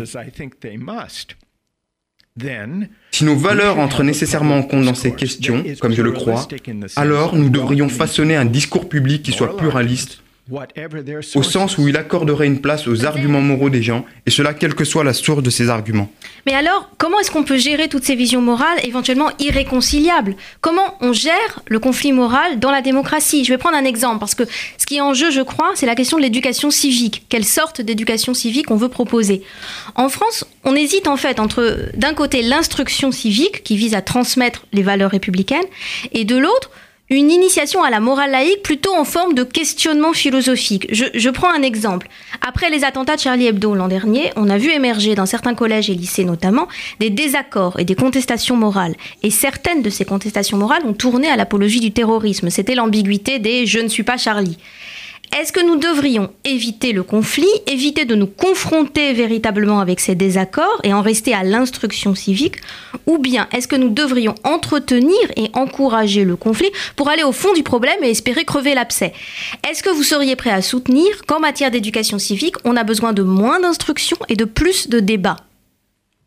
Si 3.11 3.25
nos 3.25 3.35
valeurs 3.35 3.77
entrent 3.77 4.03
nécessairement 4.03 4.57
en 4.57 4.63
compte 4.63 4.85
dans 4.85 4.95
ces 4.95 5.13
questions, 5.13 5.63
comme 5.79 5.93
je 5.93 6.01
le 6.01 6.13
crois, 6.13 6.47
alors 6.95 7.35
nous 7.35 7.49
devrions 7.49 7.89
façonner 7.89 8.35
un 8.35 8.45
discours 8.45 8.89
public 8.89 9.21
qui 9.21 9.33
soit 9.33 9.55
pluraliste, 9.55 10.20
au 11.35 11.43
sens 11.43 11.77
où 11.77 11.87
il 11.87 11.95
accorderait 11.95 12.47
une 12.47 12.59
place 12.61 12.87
aux 12.87 13.05
arguments 13.05 13.41
moraux 13.41 13.69
des 13.69 13.81
gens, 13.81 14.05
et 14.25 14.31
cela 14.31 14.53
quelle 14.53 14.73
que 14.73 14.83
soit 14.83 15.03
la 15.03 15.13
source 15.13 15.43
de 15.43 15.49
ces 15.49 15.69
arguments. 15.69 16.11
Mais 16.45 16.53
alors, 16.53 16.89
comment 16.97 17.19
est-ce 17.19 17.31
qu'on 17.31 17.43
peut 17.43 17.57
gérer 17.57 17.87
toutes 17.87 18.03
ces 18.03 18.15
visions 18.15 18.41
morales 18.41 18.79
éventuellement 18.83 19.29
irréconciliables? 19.39 20.35
Comment 20.59 20.97
on 20.99 21.13
gère 21.13 21.61
le 21.67 21.79
conflit 21.79 22.11
moral 22.11 22.59
dans 22.59 22.71
la 22.71 22.81
démocratie? 22.81 23.45
Je 23.45 23.53
vais 23.53 23.57
prendre 23.57 23.77
un 23.77 23.85
exemple, 23.85 24.19
parce 24.19 24.35
que 24.35 24.43
ce 24.77 24.85
qui 24.85 24.97
est 24.97 25.01
en 25.01 25.13
jeu, 25.13 25.31
je 25.31 25.41
crois, 25.41 25.71
c'est 25.75 25.85
la 25.85 25.95
question 25.95 26.17
de 26.17 26.23
l'éducation 26.23 26.71
civique. 26.71 27.25
Quelle 27.29 27.45
sorte 27.45 27.79
d'éducation 27.79 28.33
civique 28.33 28.71
on 28.71 28.75
veut 28.75 28.89
proposer? 28.89 29.43
En 29.95 30.09
France, 30.09 30.45
on 30.63 30.75
hésite 30.75 31.07
en 31.07 31.17
fait 31.17 31.39
entre, 31.39 31.91
d'un 31.95 32.13
côté, 32.13 32.41
l'instruction 32.41 33.11
civique, 33.11 33.63
qui 33.63 33.77
vise 33.77 33.93
à 33.93 34.01
transmettre 34.01 34.65
les 34.73 34.83
valeurs 34.83 35.11
républicaines, 35.11 35.59
et 36.11 36.25
de 36.25 36.35
l'autre, 36.35 36.71
une 37.11 37.29
initiation 37.29 37.83
à 37.83 37.89
la 37.89 37.99
morale 37.99 38.31
laïque 38.31 38.63
plutôt 38.63 38.95
en 38.95 39.03
forme 39.03 39.33
de 39.33 39.43
questionnement 39.43 40.13
philosophique. 40.13 40.87
Je, 40.91 41.29
prends 41.29 41.51
un 41.51 41.61
exemple. 41.61 42.07
Après 42.41 42.69
les 42.69 42.85
attentats 42.85 43.17
de 43.17 43.21
Charlie 43.21 43.47
Hebdo 43.47 43.75
l'an 43.75 43.89
dernier, 43.89 44.31
on 44.37 44.49
a 44.49 44.57
vu 44.57 44.71
émerger 44.71 45.13
dans 45.13 45.25
certains 45.25 45.53
collèges 45.53 45.89
et 45.89 45.93
lycées 45.93 46.23
notamment 46.23 46.69
des 47.01 47.09
désaccords 47.09 47.77
et 47.79 47.83
des 47.83 47.95
contestations 47.95 48.55
morales. 48.55 48.95
Et 49.23 49.29
certaines 49.29 49.81
de 49.81 49.89
ces 49.89 50.05
contestations 50.05 50.57
morales 50.57 50.85
ont 50.85 50.93
tourné 50.93 51.27
à 51.27 51.35
l'apologie 51.35 51.81
du 51.81 51.91
terrorisme. 51.91 52.49
C'était 52.49 52.75
l'ambiguïté 52.75 53.39
des 53.39 53.65
je 53.65 53.79
ne 53.79 53.89
suis 53.89 54.03
pas 54.03 54.17
Charlie. 54.17 54.57
Est-ce 55.39 55.53
que 55.53 55.65
nous 55.65 55.77
devrions 55.77 56.29
éviter 56.43 56.91
le 56.91 57.03
conflit, 57.03 57.47
éviter 57.65 58.03
de 58.03 58.15
nous 58.15 58.27
confronter 58.27 59.13
véritablement 59.13 59.79
avec 59.79 60.01
ces 60.01 60.13
désaccords 60.13 60.81
et 60.83 60.93
en 60.93 61.01
rester 61.01 61.33
à 61.33 61.43
l'instruction 61.43 62.15
civique 62.15 62.57
Ou 63.05 63.17
bien 63.17 63.47
est-ce 63.53 63.67
que 63.69 63.77
nous 63.77 63.89
devrions 63.89 64.35
entretenir 64.43 65.17
et 65.37 65.49
encourager 65.53 66.25
le 66.25 66.35
conflit 66.35 66.69
pour 66.97 67.09
aller 67.09 67.23
au 67.23 67.31
fond 67.31 67.53
du 67.53 67.63
problème 67.63 68.03
et 68.03 68.09
espérer 68.09 68.43
crever 68.43 68.73
l'abcès? 68.73 69.13
Est-ce 69.69 69.83
que 69.83 69.89
vous 69.89 70.03
seriez 70.03 70.35
prêt 70.35 70.51
à 70.51 70.61
soutenir 70.61 71.07
qu'en 71.27 71.39
matière 71.39 71.71
d'éducation 71.71 72.19
civique, 72.19 72.55
on 72.65 72.75
a 72.75 72.83
besoin 72.83 73.13
de 73.13 73.23
moins 73.23 73.61
d'instruction 73.61 74.17
et 74.27 74.35
de 74.35 74.45
plus 74.45 74.89
de 74.89 74.99
débats? 74.99 75.37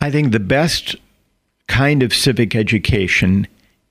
I 0.02 0.10
think 0.10 0.32
the 0.32 0.38
best 0.38 0.96
kind 1.68 2.02
of 2.02 2.14
civic 2.14 2.56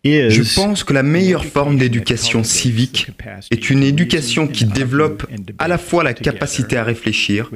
je 0.04 0.56
pense 0.56 0.84
que 0.84 0.94
la 0.94 1.04
meilleure 1.04 1.46
forme 1.46 1.78
d'éducation 1.78 2.44
civique 2.44 3.08
est 3.52 3.70
une 3.70 3.84
éducation 3.84 4.48
qui 4.48 4.66
développe 4.66 5.26
à 5.60 5.68
la 5.68 5.78
fois 5.78 6.04
la 6.04 6.14
capacité 6.14 6.78
à 6.78 6.84
réfléchir, 6.84 7.52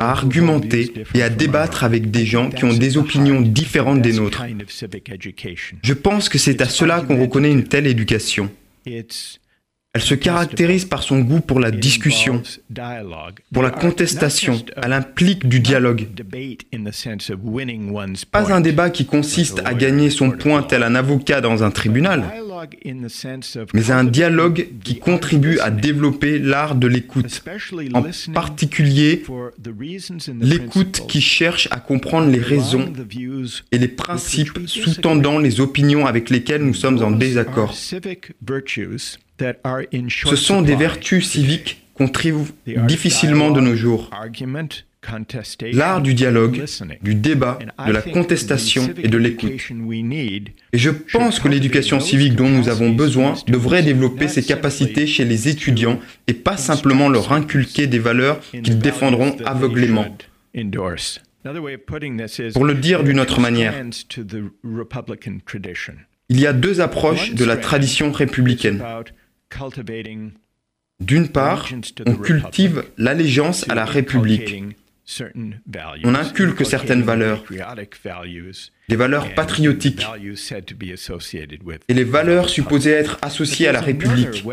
à 0.00 0.10
argumenter 0.10 0.92
et 1.14 1.22
à 1.22 1.30
débattre 1.30 1.84
avec 1.84 2.10
des 2.10 2.26
gens 2.26 2.50
qui 2.50 2.64
ont 2.64 2.74
des 2.74 2.98
opinions 2.98 3.40
différentes 3.40 4.02
des 4.02 4.12
nôtres. 4.12 4.44
Je 5.82 5.92
pense 5.94 6.28
que 6.28 6.38
c'est 6.38 6.60
à 6.60 6.68
cela 6.68 7.00
qu'on 7.00 7.20
reconnaît 7.20 7.52
une 7.52 7.64
telle 7.64 7.86
éducation. 7.86 8.50
Elle 9.96 10.02
se 10.02 10.14
caractérise 10.14 10.84
par 10.84 11.02
son 11.02 11.20
goût 11.20 11.40
pour 11.40 11.58
la 11.58 11.70
discussion, 11.70 12.42
pour 13.50 13.62
la 13.62 13.70
contestation. 13.70 14.62
Elle 14.76 14.92
implique 14.92 15.48
du 15.48 15.58
dialogue. 15.58 16.06
Pas 18.30 18.52
un 18.52 18.60
débat 18.60 18.90
qui 18.90 19.06
consiste 19.06 19.62
à 19.64 19.72
gagner 19.72 20.10
son 20.10 20.32
point 20.32 20.62
tel 20.62 20.82
un 20.82 20.94
avocat 20.94 21.40
dans 21.40 21.64
un 21.64 21.70
tribunal, 21.70 22.24
mais 23.72 23.90
un 23.90 24.04
dialogue 24.04 24.68
qui 24.84 24.98
contribue 24.98 25.58
à 25.60 25.70
développer 25.70 26.38
l'art 26.40 26.74
de 26.74 26.88
l'écoute, 26.88 27.42
en 27.94 28.04
particulier 28.34 29.24
l'écoute 30.42 31.06
qui 31.08 31.22
cherche 31.22 31.68
à 31.70 31.80
comprendre 31.80 32.30
les 32.30 32.40
raisons 32.40 32.92
et 33.72 33.78
les 33.78 33.88
principes 33.88 34.58
sous-tendant 34.66 35.38
les 35.38 35.60
opinions 35.62 36.04
avec 36.04 36.28
lesquelles 36.28 36.64
nous 36.64 36.74
sommes 36.74 37.02
en 37.02 37.12
désaccord. 37.12 37.74
Ce 39.38 40.36
sont 40.36 40.62
des 40.62 40.76
vertus 40.76 41.28
civiques 41.28 41.82
qu'on 41.94 42.08
trouve 42.08 42.52
difficilement 42.86 43.50
de 43.50 43.60
nos 43.60 43.74
jours. 43.74 44.10
L'art 45.72 46.02
du 46.02 46.14
dialogue, 46.14 46.64
du 47.02 47.14
débat, 47.14 47.58
de 47.86 47.92
la 47.92 48.02
contestation 48.02 48.92
et 49.02 49.08
de 49.08 49.16
l'écoute. 49.16 49.52
Et 50.72 50.78
je 50.78 50.90
pense 50.90 51.38
que 51.38 51.48
l'éducation 51.48 52.00
civique 52.00 52.34
dont 52.34 52.48
nous 52.48 52.68
avons 52.68 52.90
besoin 52.90 53.34
devrait 53.46 53.82
développer 53.82 54.28
ces 54.28 54.42
capacités 54.42 55.06
chez 55.06 55.24
les 55.24 55.48
étudiants 55.48 56.00
et 56.26 56.34
pas 56.34 56.56
simplement 56.56 57.08
leur 57.08 57.32
inculquer 57.32 57.86
des 57.86 58.00
valeurs 58.00 58.40
qu'ils 58.50 58.78
défendront 58.78 59.36
aveuglément. 59.44 60.06
Pour 62.52 62.64
le 62.64 62.74
dire 62.74 63.04
d'une 63.04 63.20
autre 63.20 63.40
manière, 63.40 63.74
il 66.28 66.40
y 66.40 66.46
a 66.46 66.52
deux 66.52 66.80
approches 66.80 67.34
de 67.34 67.44
la 67.44 67.56
tradition 67.56 68.10
républicaine. 68.10 68.82
D'une 71.00 71.28
part, 71.28 71.68
on 72.06 72.14
cultive 72.14 72.84
l'allégeance 72.96 73.68
à 73.68 73.74
la 73.74 73.84
République. 73.84 74.64
On 76.04 76.14
inculque 76.14 76.66
certaines 76.66 77.02
valeurs, 77.02 77.44
des 78.88 78.96
valeurs 78.96 79.34
patriotiques 79.34 80.04
et 81.88 81.94
les 81.94 82.04
valeurs 82.04 82.48
supposées 82.48 82.90
être 82.90 83.18
associées 83.22 83.68
à 83.68 83.72
la 83.72 83.80
République. 83.80 84.44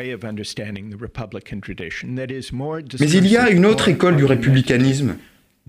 Mais 2.99 3.09
il 3.09 3.27
y 3.27 3.37
a 3.37 3.49
une 3.49 3.65
autre 3.65 3.87
école 3.87 4.15
du 4.15 4.25
républicanisme 4.25 5.15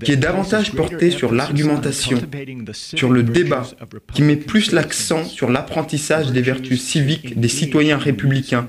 qui 0.02 0.12
est 0.12 0.16
davantage 0.16 0.72
portée 0.72 1.10
sur 1.10 1.32
l'argumentation, 1.32 2.20
sur 2.74 3.10
le 3.10 3.22
débat, 3.22 3.62
qui 4.12 4.22
met 4.22 4.36
plus 4.36 4.72
l'accent 4.72 5.24
sur 5.24 5.48
l'apprentissage 5.48 6.32
des 6.32 6.42
vertus 6.42 6.82
civiques 6.82 7.38
des 7.38 7.48
citoyens 7.48 7.96
républicains 7.96 8.68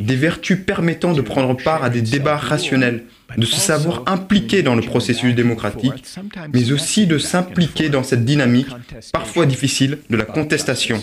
des 0.00 0.16
vertus 0.16 0.58
permettant 0.64 1.12
de 1.12 1.20
prendre 1.20 1.56
part 1.56 1.82
à 1.84 1.90
des 1.90 2.02
débats 2.02 2.36
rationnels, 2.36 3.04
de 3.36 3.46
se 3.46 3.56
savoir 3.56 4.02
impliqué 4.06 4.62
dans 4.62 4.74
le 4.74 4.82
processus 4.82 5.34
démocratique, 5.34 6.04
mais 6.52 6.72
aussi 6.72 7.06
de 7.06 7.18
s'impliquer 7.18 7.88
dans 7.88 8.02
cette 8.02 8.24
dynamique, 8.24 8.68
parfois 9.12 9.46
difficile, 9.46 9.98
de 10.10 10.16
la 10.16 10.24
contestation. 10.24 11.00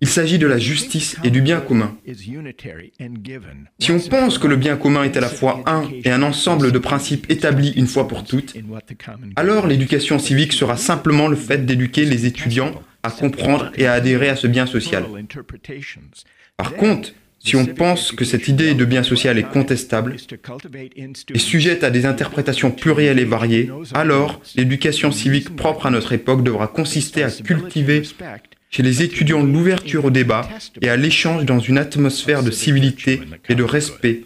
Il 0.00 0.08
s'agit 0.08 0.38
de 0.38 0.46
la 0.46 0.58
justice 0.58 1.16
et 1.24 1.30
du 1.30 1.42
bien 1.42 1.60
commun. 1.60 1.96
Si 3.78 3.90
on 3.90 3.98
pense 3.98 4.38
que 4.38 4.46
le 4.46 4.56
bien 4.56 4.76
commun 4.76 5.02
est 5.04 5.16
à 5.16 5.20
la 5.20 5.28
fois 5.28 5.62
un 5.66 5.88
et 6.04 6.10
un 6.10 6.22
ensemble 6.22 6.70
de 6.70 6.78
principes 6.78 7.28
établis 7.30 7.72
une 7.76 7.86
fois 7.86 8.06
pour 8.06 8.24
toutes, 8.24 8.54
alors 9.36 9.66
l'éducation 9.66 10.18
civique 10.18 10.52
sera 10.52 10.76
simplement 10.76 11.26
le 11.26 11.36
fait 11.36 11.66
d'éduquer 11.66 12.04
les 12.04 12.26
étudiants 12.26 12.72
à 13.02 13.10
comprendre 13.10 13.72
et 13.76 13.86
à 13.86 13.94
adhérer 13.94 14.28
à 14.28 14.36
ce 14.36 14.46
bien 14.46 14.66
social. 14.66 15.04
Par 16.60 16.74
contre, 16.74 17.14
si 17.38 17.56
on 17.56 17.64
pense 17.64 18.12
que 18.12 18.26
cette 18.26 18.46
idée 18.46 18.74
de 18.74 18.84
bien 18.84 19.02
social 19.02 19.38
est 19.38 19.50
contestable 19.50 20.16
et 21.34 21.38
sujette 21.38 21.84
à 21.84 21.90
des 21.90 22.04
interprétations 22.04 22.70
plurielles 22.70 23.18
et 23.18 23.24
variées, 23.24 23.70
alors 23.94 24.42
l'éducation 24.56 25.10
civique 25.10 25.56
propre 25.56 25.86
à 25.86 25.90
notre 25.90 26.12
époque 26.12 26.44
devra 26.44 26.66
consister 26.66 27.22
à 27.22 27.30
cultiver 27.30 28.02
chez 28.68 28.82
les 28.82 29.02
étudiants 29.02 29.42
l'ouverture 29.42 30.04
au 30.04 30.10
débat 30.10 30.46
et 30.82 30.90
à 30.90 30.98
l'échange 30.98 31.46
dans 31.46 31.60
une 31.60 31.78
atmosphère 31.78 32.42
de 32.42 32.50
civilité 32.50 33.22
et 33.48 33.54
de 33.54 33.64
respect, 33.64 34.24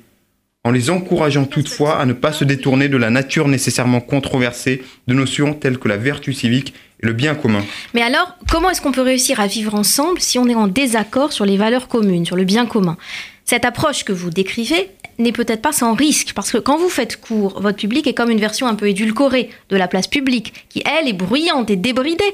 en 0.64 0.72
les 0.72 0.90
encourageant 0.90 1.44
toutefois 1.44 2.00
à 2.00 2.06
ne 2.06 2.14
pas 2.14 2.32
se 2.32 2.42
détourner 2.42 2.88
de 2.88 2.96
la 2.96 3.10
nature 3.10 3.46
nécessairement 3.46 4.00
controversée 4.00 4.82
de 5.06 5.14
notions 5.14 5.54
telles 5.54 5.78
que 5.78 5.86
la 5.86 5.98
vertu 5.98 6.32
civique 6.32 6.74
le 7.04 7.12
bien 7.12 7.34
commun. 7.34 7.62
Mais 7.92 8.02
alors, 8.02 8.36
comment 8.50 8.70
est-ce 8.70 8.80
qu'on 8.80 8.92
peut 8.92 9.02
réussir 9.02 9.38
à 9.40 9.46
vivre 9.46 9.74
ensemble 9.74 10.20
si 10.20 10.38
on 10.38 10.48
est 10.48 10.54
en 10.54 10.66
désaccord 10.66 11.32
sur 11.32 11.44
les 11.44 11.56
valeurs 11.56 11.88
communes, 11.88 12.26
sur 12.26 12.36
le 12.36 12.44
bien 12.44 12.66
commun? 12.66 12.96
Cette 13.44 13.64
approche 13.64 14.04
que 14.04 14.12
vous 14.12 14.30
décrivez 14.30 14.90
n'est 15.18 15.32
peut-être 15.32 15.62
pas 15.62 15.72
sans 15.72 15.94
risque, 15.94 16.32
parce 16.34 16.50
que 16.50 16.58
quand 16.58 16.78
vous 16.78 16.88
faites 16.88 17.20
cours, 17.20 17.60
votre 17.60 17.76
public 17.76 18.06
est 18.06 18.14
comme 18.14 18.30
une 18.30 18.40
version 18.40 18.66
un 18.66 18.74
peu 18.74 18.88
édulcorée 18.88 19.50
de 19.68 19.76
la 19.76 19.86
place 19.86 20.08
publique, 20.08 20.66
qui 20.70 20.82
elle 20.84 21.08
est 21.08 21.12
bruyante 21.12 21.70
et 21.70 21.76
débridée. 21.76 22.24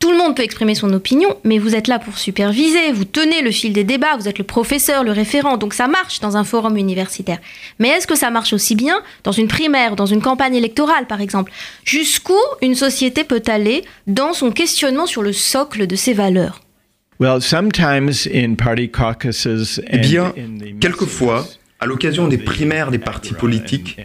Tout 0.00 0.10
le 0.10 0.16
monde 0.16 0.34
peut 0.34 0.42
exprimer 0.42 0.74
son 0.74 0.90
opinion, 0.94 1.36
mais 1.44 1.58
vous 1.58 1.74
êtes 1.74 1.86
là 1.86 1.98
pour 1.98 2.16
superviser, 2.16 2.90
vous 2.90 3.04
tenez 3.04 3.42
le 3.42 3.50
fil 3.50 3.74
des 3.74 3.84
débats, 3.84 4.16
vous 4.18 4.28
êtes 4.28 4.38
le 4.38 4.44
professeur, 4.44 5.04
le 5.04 5.12
référent, 5.12 5.58
donc 5.58 5.74
ça 5.74 5.88
marche 5.88 6.20
dans 6.20 6.38
un 6.38 6.44
forum 6.44 6.78
universitaire. 6.78 7.38
Mais 7.78 7.88
est-ce 7.88 8.06
que 8.06 8.16
ça 8.16 8.30
marche 8.30 8.54
aussi 8.54 8.74
bien 8.74 9.02
dans 9.24 9.32
une 9.32 9.46
primaire, 9.46 9.96
dans 9.96 10.06
une 10.06 10.22
campagne 10.22 10.54
électorale 10.54 11.06
par 11.06 11.20
exemple? 11.20 11.52
Jusqu'où 11.84 12.38
une 12.62 12.74
société 12.74 13.24
peut 13.24 13.42
aller 13.46 13.84
dans 14.06 14.32
son 14.32 14.52
questionnement 14.52 15.04
sur 15.04 15.20
le 15.20 15.34
socle 15.34 15.86
de 15.86 15.96
ses 15.96 16.14
valeurs? 16.14 16.62
Eh 19.92 19.98
bien, 19.98 20.32
quelquefois, 20.80 21.46
à 21.78 21.84
l'occasion 21.84 22.26
des 22.26 22.38
primaires 22.38 22.90
des 22.90 22.98
partis 22.98 23.34
politiques 23.34 23.98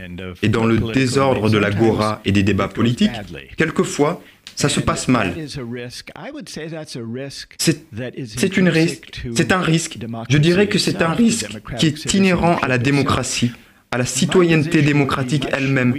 et 0.44 0.50
dans 0.50 0.66
le 0.66 0.92
désordre 0.92 1.50
de 1.50 1.58
l'agora 1.58 2.20
et 2.26 2.34
des 2.34 2.44
débats 2.44 2.68
politiques, 2.68 3.12
quelquefois, 3.56 4.22
ça 4.56 4.70
se 4.70 4.80
passe 4.80 5.08
mal. 5.08 5.34
C'est 7.58 8.58
une 8.58 8.70
risque, 8.70 9.22
c'est 9.36 9.52
un 9.52 9.62
risque. 9.62 9.98
Je 10.30 10.38
dirais 10.38 10.68
que 10.68 10.80
c'est 10.80 11.02
un 11.02 11.14
risque 11.14 11.48
qui 11.78 11.88
est 11.88 12.14
inhérent 12.14 12.58
à 12.62 12.68
la 12.68 12.78
démocratie, 12.78 13.52
à 13.92 13.98
la 13.98 14.06
citoyenneté 14.06 14.82
démocratique 14.82 15.48
elle-même. 15.52 15.94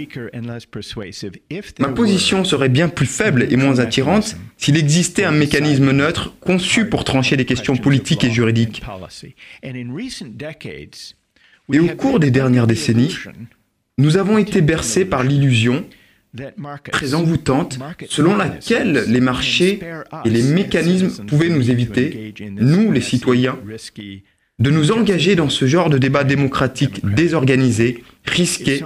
Ma 1.79 1.89
position 1.89 2.43
serait 2.43 2.69
bien 2.69 2.89
plus 2.89 3.05
faible 3.05 3.47
et 3.49 3.55
moins 3.55 3.79
attirante 3.79 4.35
s'il 4.57 4.77
existait 4.77 5.23
un 5.23 5.31
mécanisme 5.31 5.91
neutre 5.91 6.35
conçu 6.39 6.85
pour 6.85 7.03
trancher 7.03 7.37
des 7.37 7.45
questions 7.45 7.77
politiques 7.77 8.23
et 8.23 8.31
juridiques. 8.31 8.83
Et 11.73 11.79
au 11.79 11.87
cours 11.89 12.19
des 12.19 12.31
dernières 12.31 12.67
décennies, 12.67 13.15
nous 13.97 14.17
avons 14.17 14.37
été 14.37 14.61
bercés 14.61 15.05
par 15.05 15.23
l'illusion, 15.23 15.85
très 16.91 17.13
envoûtante, 17.13 17.79
selon 18.09 18.35
laquelle 18.35 19.05
les 19.07 19.21
marchés 19.21 19.79
et 20.25 20.29
les 20.29 20.43
mécanismes 20.43 21.25
pouvaient 21.25 21.49
nous 21.49 21.69
éviter, 21.69 22.33
nous 22.51 22.91
les 22.91 23.01
citoyens, 23.01 23.57
de 24.59 24.71
nous 24.71 24.91
engager 24.91 25.35
dans 25.35 25.49
ce 25.49 25.67
genre 25.67 25.89
de 25.89 25.99
débat 25.99 26.23
démocratique 26.23 27.05
désorganisé, 27.05 28.03
risqué. 28.25 28.81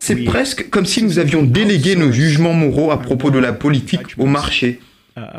C'est 0.00 0.24
presque 0.24 0.68
comme 0.70 0.86
si 0.86 1.02
nous 1.02 1.18
avions 1.18 1.42
délégué 1.44 1.94
nos 1.94 2.10
jugements 2.10 2.54
moraux 2.54 2.90
à 2.90 3.00
propos 3.00 3.30
de 3.30 3.38
la 3.38 3.52
politique 3.52 4.18
au 4.18 4.26
marché, 4.26 4.80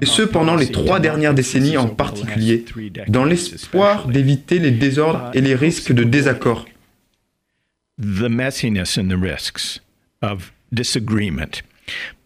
et 0.02 0.06
ce 0.06 0.22
pendant 0.24 0.56
les 0.56 0.72
trois 0.72 1.00
dernières 1.00 1.34
décennies 1.34 1.78
en 1.78 1.88
particulier, 1.88 2.66
dans 3.08 3.26
l'espoir 3.26 4.08
d'éviter 4.08 4.60
les 4.60 4.72
désordres 4.72 5.32
et 5.34 5.42
les 5.42 5.54
risques 5.54 5.92
de 5.92 6.04
désaccord. 6.04 6.66
The 10.72 10.82
messiness 10.82 10.96
and 10.96 11.08
the 11.08 11.14
risks 11.14 11.60
of 11.60 11.64
disagreement. 11.64 11.64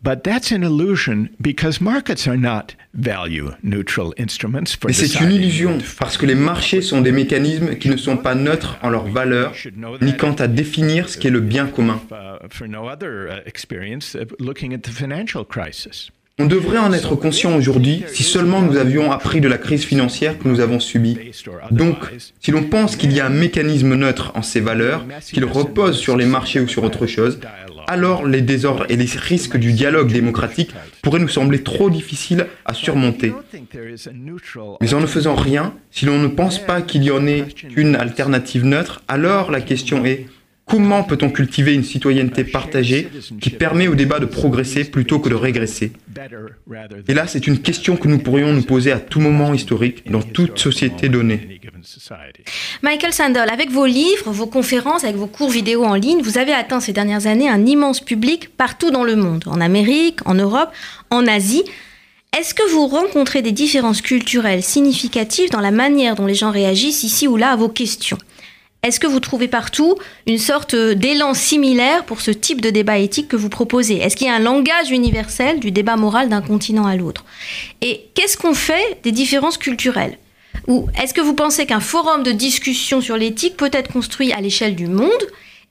But 0.04 0.24
that's 0.24 0.52
an 0.52 0.64
illusion 0.64 1.30
because 1.40 1.80
markets 1.80 2.28
are 2.28 2.38
not 2.38 2.76
value 2.96 3.52
neutral 3.62 4.14
instruments 4.18 4.76
for 4.76 4.88
Mais 4.88 4.94
c'est 4.94 5.20
une 5.20 5.32
illusion 5.32 5.78
parce 6.00 6.18
que 6.18 6.26
les 6.26 6.34
marchés 6.34 6.82
sont 6.82 7.02
des 7.02 7.12
mécanismes 7.12 7.76
qui 7.76 7.90
ne 7.90 7.98
sont 7.98 8.18
pas 8.18 8.34
neutres 8.34 8.80
en 8.82 8.90
leur 8.90 9.06
valeur 9.06 9.54
ni 10.02 10.18
quant 10.18 10.34
à 10.34 10.48
définir 10.48 11.08
ce 11.08 11.20
qu'est 11.20 11.30
le 11.30 11.40
bien 11.40 11.68
commun. 11.68 12.02
For 12.50 12.68
no 12.68 12.90
other 12.90 13.44
experience 13.46 14.18
looking 14.40 14.74
at 14.74 14.80
the 14.80 14.90
financial 14.90 15.46
crisis. 15.46 16.10
On 16.40 16.48
devrait 16.48 16.80
en 16.80 16.92
être 16.92 17.16
conscient 17.16 17.56
aujourd'hui 17.56 18.04
si 18.08 18.24
seulement 18.24 18.64
nous 18.64 18.78
avions 18.78 19.12
appris 19.12 19.42
de 19.42 19.48
la 19.48 19.60
crise 19.60 19.86
financière 19.86 20.40
que 20.40 20.48
nous 20.48 20.60
avons 20.60 20.80
subie. 20.80 21.18
Donc, 21.70 21.98
si 22.40 22.50
l'on 22.50 22.64
pense 22.64 22.96
qu'il 22.96 23.14
y 23.14 23.20
a 23.20 23.28
un 23.28 23.30
mécanisme 23.30 23.94
neutre 23.94 24.32
en 24.34 24.42
ces 24.42 24.60
valeurs, 24.60 25.06
qu'il 25.32 25.46
repose 25.46 26.00
sur 26.00 26.18
les 26.18 26.26
marchés 26.26 26.60
ou 26.60 26.68
sur 26.68 26.84
autre 26.84 27.06
chose, 27.06 27.40
alors 27.88 28.26
les 28.26 28.42
désordres 28.42 28.86
et 28.90 28.96
les 28.96 29.06
risques 29.06 29.58
du 29.58 29.74
dialogue 29.74 30.12
démocratique 30.12 30.72
pourraient 31.02 31.20
nous 31.20 31.28
sembler 31.28 31.64
trop 31.64 31.90
difficiles 31.90 32.48
à 32.66 32.74
surmonter. 32.74 33.34
Mais 34.82 34.94
en 34.94 35.00
ne 35.00 35.06
faisant 35.06 35.36
rien, 35.36 35.74
si 35.92 36.06
l'on 36.06 36.20
ne 36.20 36.28
pense 36.28 36.60
pas 36.60 36.82
qu'il 36.82 37.04
y 37.04 37.12
en 37.12 37.26
ait 37.28 37.46
une 37.76 37.96
alternative 37.96 38.66
neutre, 38.66 39.02
alors 39.08 39.52
la 39.52 39.62
question 39.62 40.06
est 40.06 40.28
Comment 40.66 41.04
peut-on 41.04 41.30
cultiver 41.30 41.74
une 41.74 41.84
citoyenneté 41.84 42.44
partagée 42.44 43.10
qui 43.42 43.50
permet 43.50 43.88
au 43.88 43.96
débat 43.96 44.20
de 44.20 44.26
progresser 44.26 44.86
plutôt 44.86 45.20
que 45.20 45.28
de 45.28 45.36
régresser? 45.36 45.92
Et 47.08 47.14
là, 47.14 47.28
c'est 47.28 47.48
une 47.48 47.60
question 47.60 47.98
que 47.98 48.08
nous 48.08 48.20
pourrions 48.20 48.54
nous 48.54 48.64
poser 48.64 48.92
à 48.92 49.00
tout 49.00 49.20
moment 49.20 49.54
historique 49.54 50.10
dans 50.10 50.22
toute 50.22 50.60
société 50.60 51.10
donnée. 51.10 51.60
Michael 52.82 53.12
Sandel, 53.12 53.50
avec 53.50 53.70
vos 53.70 53.86
livres, 53.86 54.32
vos 54.32 54.48
conférences, 54.48 55.04
avec 55.04 55.18
vos 55.18 55.28
cours 55.28 55.50
vidéo 55.50 55.84
en 55.84 55.96
ligne, 55.96 56.22
vous 56.22 56.38
avez 56.38 56.54
atteint 56.54 56.80
ces 56.80 56.94
dernières 56.94 57.28
années 57.28 57.50
un 57.50 57.66
immense 57.66 58.00
public 58.00 58.56
partout 58.56 58.92
dans 58.92 59.04
le 59.04 59.16
monde, 59.16 59.44
en 59.48 59.60
Amérique, 59.60 60.20
en 60.26 60.36
Europe, 60.36 60.70
en 61.10 61.28
Asie. 61.28 61.64
Est-ce 62.38 62.54
que 62.54 62.70
vous 62.72 62.88
rencontrez 62.88 63.42
des 63.42 63.52
différences 63.52 64.02
culturelles 64.02 64.64
significatives 64.64 65.50
dans 65.50 65.60
la 65.60 65.72
manière 65.72 66.16
dont 66.16 66.28
les 66.28 66.36
gens 66.36 66.52
réagissent 66.52 67.04
ici 67.04 67.28
ou 67.28 67.36
là 67.36 67.52
à 67.52 67.56
vos 67.58 67.68
questions? 67.68 68.18
Est-ce 68.84 69.00
que 69.00 69.08
vous 69.08 69.20
trouvez 69.20 69.48
partout 69.48 69.96
une 70.26 70.40
sorte 70.40 70.76
d'élan 70.76 71.36
similaire 71.36 72.04
pour 72.04 72.20
ce 72.22 72.32
type 72.32 72.62
de 72.62 72.72
débat 72.72 72.98
éthique 72.98 73.28
que 73.28 73.36
vous 73.36 73.50
proposez? 73.50 73.98
Est-ce 73.98 74.16
qu'il 74.16 74.26
y 74.26 74.30
a 74.30 74.36
un 74.36 74.40
langage 74.40 74.90
universel 74.90 75.60
du 75.60 75.72
débat 75.72 75.98
moral 75.98 76.30
d'un 76.30 76.42
continent 76.42 76.88
à 76.88 76.96
l'autre? 76.96 77.24
Et 77.82 78.08
qu'est-ce 78.16 78.38
qu'on 78.38 78.56
fait 78.56 79.00
des 79.04 79.12
différences 79.12 79.60
culturelles? 79.60 80.18
Ou 80.68 80.88
est-ce 81.02 81.14
que 81.14 81.22
vous 81.22 81.36
pensez 81.36 81.68
qu'un 81.68 81.80
forum 81.80 82.24
de 82.24 82.32
discussion 82.32 83.02
sur 83.02 83.18
l'éthique 83.18 83.56
peut 83.56 83.70
être 83.72 83.92
construit 83.92 84.34
à 84.34 84.42
l'échelle 84.42 84.76
du 84.76 84.88
monde? 84.88 85.12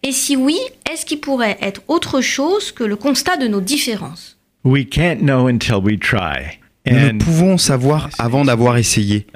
Et 0.03 0.13
si 0.13 0.37
oui, 0.37 0.59
est-ce 0.91 1.05
qu'il 1.05 1.21
pourrait 1.21 1.59
être 1.61 1.83
autre 1.89 2.21
chose 2.21 2.71
que 2.71 2.85
le 2.85 2.97
constat 2.97 3.37
de 3.37 3.49
nos 3.49 3.61
différences? 3.61 4.39
We 4.65 4.89
can't 4.89 5.21
know 5.21 5.49
until 5.49 5.77
we 5.83 5.99
try. 5.99 6.61
Nous 6.87 7.13
ne 7.13 7.19
pouvons 7.19 7.59
savoir 7.59 8.09
avant 8.19 8.45
d'avoir 8.45 8.77
essayé. 8.77 9.27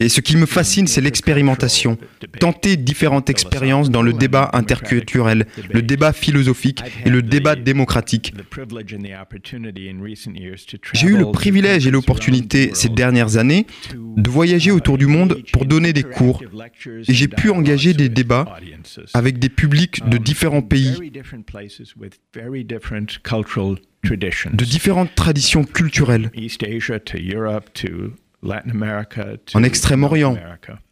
Et 0.00 0.08
ce 0.08 0.20
qui 0.20 0.36
me 0.36 0.46
fascine, 0.46 0.86
c'est 0.86 1.00
l'expérimentation. 1.00 1.98
Tenter 2.38 2.76
différentes 2.76 3.30
expériences 3.30 3.90
dans 3.90 4.02
le 4.02 4.12
débat 4.12 4.48
interculturel, 4.52 5.46
le 5.72 5.82
débat 5.82 6.12
philosophique 6.12 6.84
et 7.04 7.10
le 7.10 7.20
débat 7.20 7.56
démocratique. 7.56 8.32
J'ai 10.92 11.08
eu 11.08 11.16
le 11.16 11.32
privilège 11.32 11.88
et 11.88 11.90
l'opportunité 11.90 12.70
ces 12.74 12.88
dernières 12.88 13.38
années 13.38 13.66
de 13.92 14.30
voyager 14.30 14.70
autour 14.70 14.98
du 14.98 15.06
monde 15.06 15.42
pour 15.52 15.66
donner 15.66 15.92
des 15.92 16.04
cours. 16.04 16.44
Et 17.08 17.12
j'ai 17.12 17.26
pu 17.26 17.50
engager 17.50 17.92
des 17.92 18.08
débats 18.08 18.56
avec 19.14 19.40
des 19.40 19.48
publics 19.48 20.08
de 20.08 20.16
différents 20.16 20.62
pays, 20.62 21.10
de 24.52 24.64
différentes 24.64 25.14
traditions 25.16 25.64
culturelles 25.64 26.30
en 28.42 29.62
Extrême-Orient, 29.62 30.36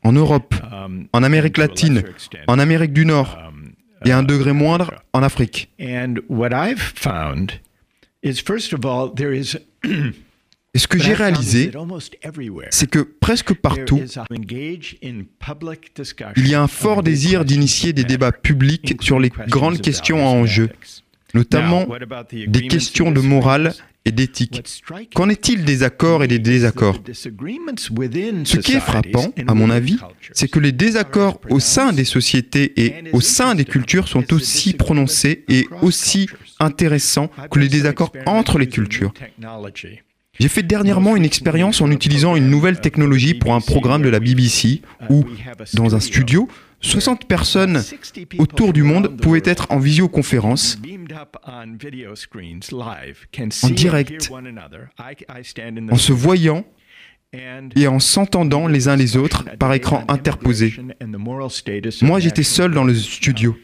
en 0.03 0.13
Europe, 0.13 0.55
en 1.13 1.23
Amérique 1.23 1.59
latine, 1.59 2.03
en 2.47 2.59
Amérique 2.59 2.93
du 2.93 3.07
Nord 3.07 3.39
et 4.05 4.11
à 4.13 4.19
un 4.19 4.23
degré 4.23 4.53
moindre 4.53 4.95
en 5.13 5.23
Afrique. 5.23 5.71
Et 10.75 10.79
ce 10.79 10.89
que 10.89 10.99
j'ai 10.99 11.15
réalisé, 11.15 11.71
c'est 12.69 12.91
que 12.91 12.99
presque 12.99 13.55
partout, 13.55 13.99
il 16.37 16.47
y 16.47 16.55
a 16.55 16.61
un 16.61 16.67
fort 16.67 17.03
désir 17.03 17.47
d'initier 17.47 17.95
des 17.95 18.05
débats 18.05 18.31
publics 18.33 18.95
sur 19.01 19.19
les 19.19 19.31
grandes 19.31 19.81
questions 19.81 20.27
en 20.27 20.45
jeu, 20.45 20.69
notamment 21.35 21.87
des 22.47 22.67
questions 22.69 23.11
de 23.11 23.21
morale 23.21 23.75
et 24.07 24.13
d'éthique. 24.13 24.83
Qu'en 25.15 25.29
est-il 25.29 25.65
des 25.65 25.83
accords 25.83 26.23
et 26.23 26.29
des 26.29 26.39
désaccords 26.39 27.03
Ce 27.13 27.29
qui 28.59 28.73
est 28.73 28.81
frappant, 28.81 29.33
à 29.47 29.55
mon 29.55 29.69
avis, 29.69 29.99
c'est 30.33 30.49
que 30.49 30.61
les 30.61 30.73
désaccords 30.73 31.41
au 31.51 31.61
sein 31.61 31.93
des 31.93 32.05
sociétés 32.05 32.73
et 32.81 32.95
au 33.13 33.21
sein 33.21 33.55
des 33.55 33.65
cultures 33.65 34.09
sont 34.09 34.33
aussi 34.33 34.75
prononcés 34.75 35.45
et 35.49 35.67
aussi 35.83 36.29
intéressants 36.61 37.31
que 37.51 37.59
les 37.59 37.69
désaccords 37.69 38.13
entre 38.27 38.59
les 38.59 38.69
cultures. 38.69 39.13
J'ai 40.39 40.49
fait 40.49 40.63
dernièrement 40.63 41.17
une 41.17 41.25
expérience 41.25 41.81
en 41.81 41.91
utilisant 41.91 42.37
une 42.37 42.51
nouvelle 42.51 42.81
technologie 42.81 43.35
pour 43.35 43.55
un 43.55 43.61
programme 43.61 44.03
de 44.03 44.09
la 44.11 44.21
BBC 44.21 44.83
où, 45.09 45.25
dans 45.75 45.95
un 45.95 46.01
studio, 46.01 46.47
60 46.87 47.27
personnes 47.27 47.83
autour 48.39 48.73
du 48.73 48.83
monde 48.83 49.17
pouvaient 49.21 49.43
être 49.45 49.67
en 49.71 49.79
visioconférence, 49.79 50.79
en 51.43 51.67
direct, 53.71 54.31
en 55.91 55.97
se 55.97 56.13
voyant 56.13 56.65
et 57.33 57.87
en 57.87 57.99
s'entendant 57.99 58.67
les 58.67 58.89
uns 58.89 58.97
les 58.97 59.17
autres 59.17 59.45
par 59.59 59.73
écran 59.75 60.05
interposé. 60.09 60.75
Moi, 62.03 62.21
j'étais 62.21 62.43
seul 62.43 62.73
dans 62.73 62.85
le 62.85 62.95
studio. 62.95 63.57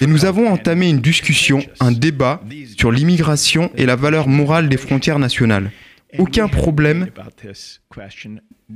Et 0.00 0.06
nous 0.06 0.24
avons 0.24 0.48
entamé 0.48 0.88
une 0.88 1.00
discussion, 1.00 1.62
un 1.80 1.92
débat 1.92 2.42
sur 2.76 2.90
l'immigration 2.90 3.70
et 3.76 3.86
la 3.86 3.96
valeur 3.96 4.28
morale 4.28 4.68
des 4.68 4.76
frontières 4.76 5.18
nationales. 5.18 5.70
Aucun 6.18 6.48
problème 6.48 7.08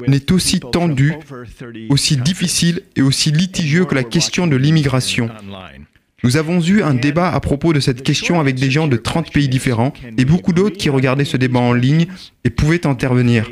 n'est 0.07 0.33
aussi 0.33 0.61
tendu, 0.61 1.15
aussi 1.91 2.17
difficile 2.17 2.83
et 2.97 3.03
aussi 3.03 3.31
litigieux 3.31 3.85
que 3.85 3.95
la 3.95 4.05
question 4.05 4.47
de 4.47 4.57
l'immigration. 4.57 5.31
Nous 6.23 6.37
avons 6.39 6.61
eu 6.61 6.83
un 6.83 6.95
débat 6.95 7.31
à 7.31 7.41
propos 7.41 7.73
de 7.73 7.81
cette 7.81 8.03
question 8.03 8.41
avec 8.41 8.57
des 8.57 8.71
gens 8.71 8.89
de 8.89 8.97
30 8.97 9.33
pays 9.33 9.49
différents 9.49 9.93
et 10.17 10.25
beaucoup 10.25 10.53
d'autres 10.53 10.77
qui 10.77 10.89
regardaient 10.89 11.27
ce 11.27 11.37
débat 11.37 11.61
en 11.61 11.73
ligne 11.73 12.07
et 12.45 12.51
pouvaient 12.51 12.87
intervenir. 12.87 13.49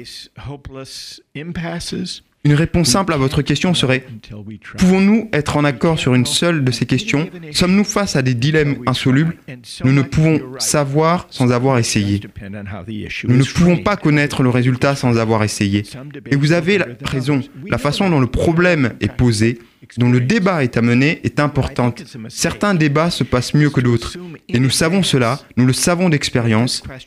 Une 2.47 2.53
réponse 2.53 2.91
simple 2.91 3.15
à 3.15 3.17
votre 3.17 3.41
question 3.41 3.73
serait 3.73 4.05
Pouvons-nous 4.77 5.31
être 5.33 5.57
en 5.57 5.65
accord 5.65 5.99
sur 5.99 6.15
une 6.15 6.27
seule 6.27 6.63
de 6.63 6.71
ces 6.71 6.85
questions? 6.85 7.31
Sommes-nous 7.53 7.85
face 7.85 8.17
à 8.17 8.23
des 8.23 8.35
dilemmes 8.35 8.77
insolubles? 8.87 9.37
Nous 9.83 9.93
ne 9.93 10.03
pouvons 10.03 10.41
savoir 10.59 11.27
sans 11.31 11.53
avoir 11.53 11.79
essayé. 11.79 12.21
Nous 13.27 13.37
ne 13.37 13.45
pouvons 13.45 13.79
pas 13.79 13.97
connaître 13.97 14.43
le 14.43 14.51
résultat 14.51 14.95
sans 14.95 15.17
avoir 15.19 15.43
essayé. 15.43 15.85
Et 16.31 16.37
vous 16.37 16.53
avez 16.53 16.79
raison, 17.03 17.41
la 17.67 17.79
façon 17.79 18.11
dont 18.11 18.21
le 18.21 18.27
problème 18.27 18.93
est 19.01 19.13
posé 19.13 19.59
dont 19.97 20.11
le 20.11 20.21
débat 20.21 20.65
est 20.65 20.77
amené 20.77 21.21
est 21.25 21.41
importante. 21.41 22.05
Certains 22.29 22.75
débats 22.75 23.11
se 23.11 23.25
passent 23.25 23.55
mieux 23.55 23.71
que 23.71 23.81
d'autres. 23.81 24.19
Et 24.49 24.59
nous 24.59 24.69
savons 24.71 25.03
cela, 25.03 25.41
nous 25.57 25.67
le 25.67 25.73
savons 25.73 26.09
d'expérience. 26.09 26.83
Mais 26.89 26.99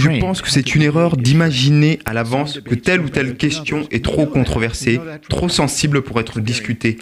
je 0.00 0.20
pense 0.20 0.42
que 0.42 0.50
c'est 0.50 0.74
une 0.74 0.82
erreur 0.82 1.16
d'imaginer 1.16 1.98
à 2.04 2.12
l'avance 2.12 2.60
que 2.60 2.74
telle 2.74 3.00
ou 3.00 3.08
telle 3.08 3.36
question 3.36 3.86
est 3.90 4.04
trop 4.04 4.26
controversée, 4.26 5.00
trop 5.28 5.48
sensible 5.48 6.02
pour 6.02 6.20
être 6.20 6.40
discutée. 6.40 6.98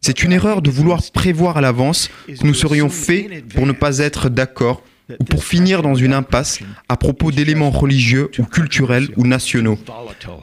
C'est 0.00 0.22
une 0.22 0.32
erreur 0.32 0.62
de 0.62 0.70
vouloir 0.70 1.02
prévoir 1.12 1.58
à 1.58 1.60
l'avance 1.60 2.08
que 2.26 2.46
nous 2.46 2.54
serions 2.54 2.88
faits 2.88 3.46
pour 3.48 3.66
ne 3.66 3.72
pas 3.72 3.98
être 3.98 4.30
d'accord 4.30 4.82
pour 5.28 5.44
finir 5.44 5.82
dans 5.82 5.94
une 5.94 6.12
impasse 6.12 6.60
à 6.88 6.96
propos 6.96 7.30
d'éléments 7.30 7.70
religieux 7.70 8.30
ou 8.38 8.44
culturels 8.44 9.08
ou 9.16 9.26
nationaux. 9.26 9.78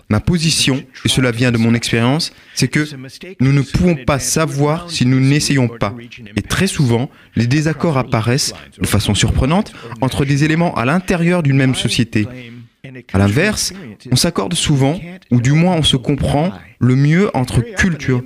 Ma 0.10 0.20
position, 0.20 0.84
et 1.06 1.10
cela 1.10 1.32
vient 1.32 1.52
de 1.52 1.58
mon 1.58 1.74
expérience, 1.74 2.34
c'est 2.54 2.68
que 2.68 2.88
nous 3.40 3.54
ne 3.54 3.62
pouvons 3.62 3.96
pas 3.96 4.20
savoir 4.20 4.90
si 4.90 5.06
nous 5.06 5.20
n'essayons 5.20 5.68
pas. 5.68 5.94
Et 6.36 6.42
très 6.42 6.68
souvent, 6.68 7.10
les 7.36 7.48
désaccords 7.48 7.98
apparaissent, 7.98 8.54
de 8.80 8.88
façon 8.88 9.16
surprenante, 9.16 9.74
entre 10.02 10.26
des 10.26 10.44
éléments 10.44 10.76
à 10.76 10.86
l'intérieur 10.86 11.44
d'une 11.44 11.58
même 11.58 11.76
société. 11.76 12.28
À 13.14 13.18
l'inverse, 13.18 13.74
on 14.12 14.16
s'accorde 14.16 14.54
souvent, 14.54 15.00
ou 15.32 15.42
du 15.42 15.52
moins 15.52 15.76
on 15.76 15.84
se 15.84 15.98
comprend 15.98 16.52
le 16.80 16.96
mieux 16.96 17.36
entre 17.36 17.62
cultures. 17.62 18.24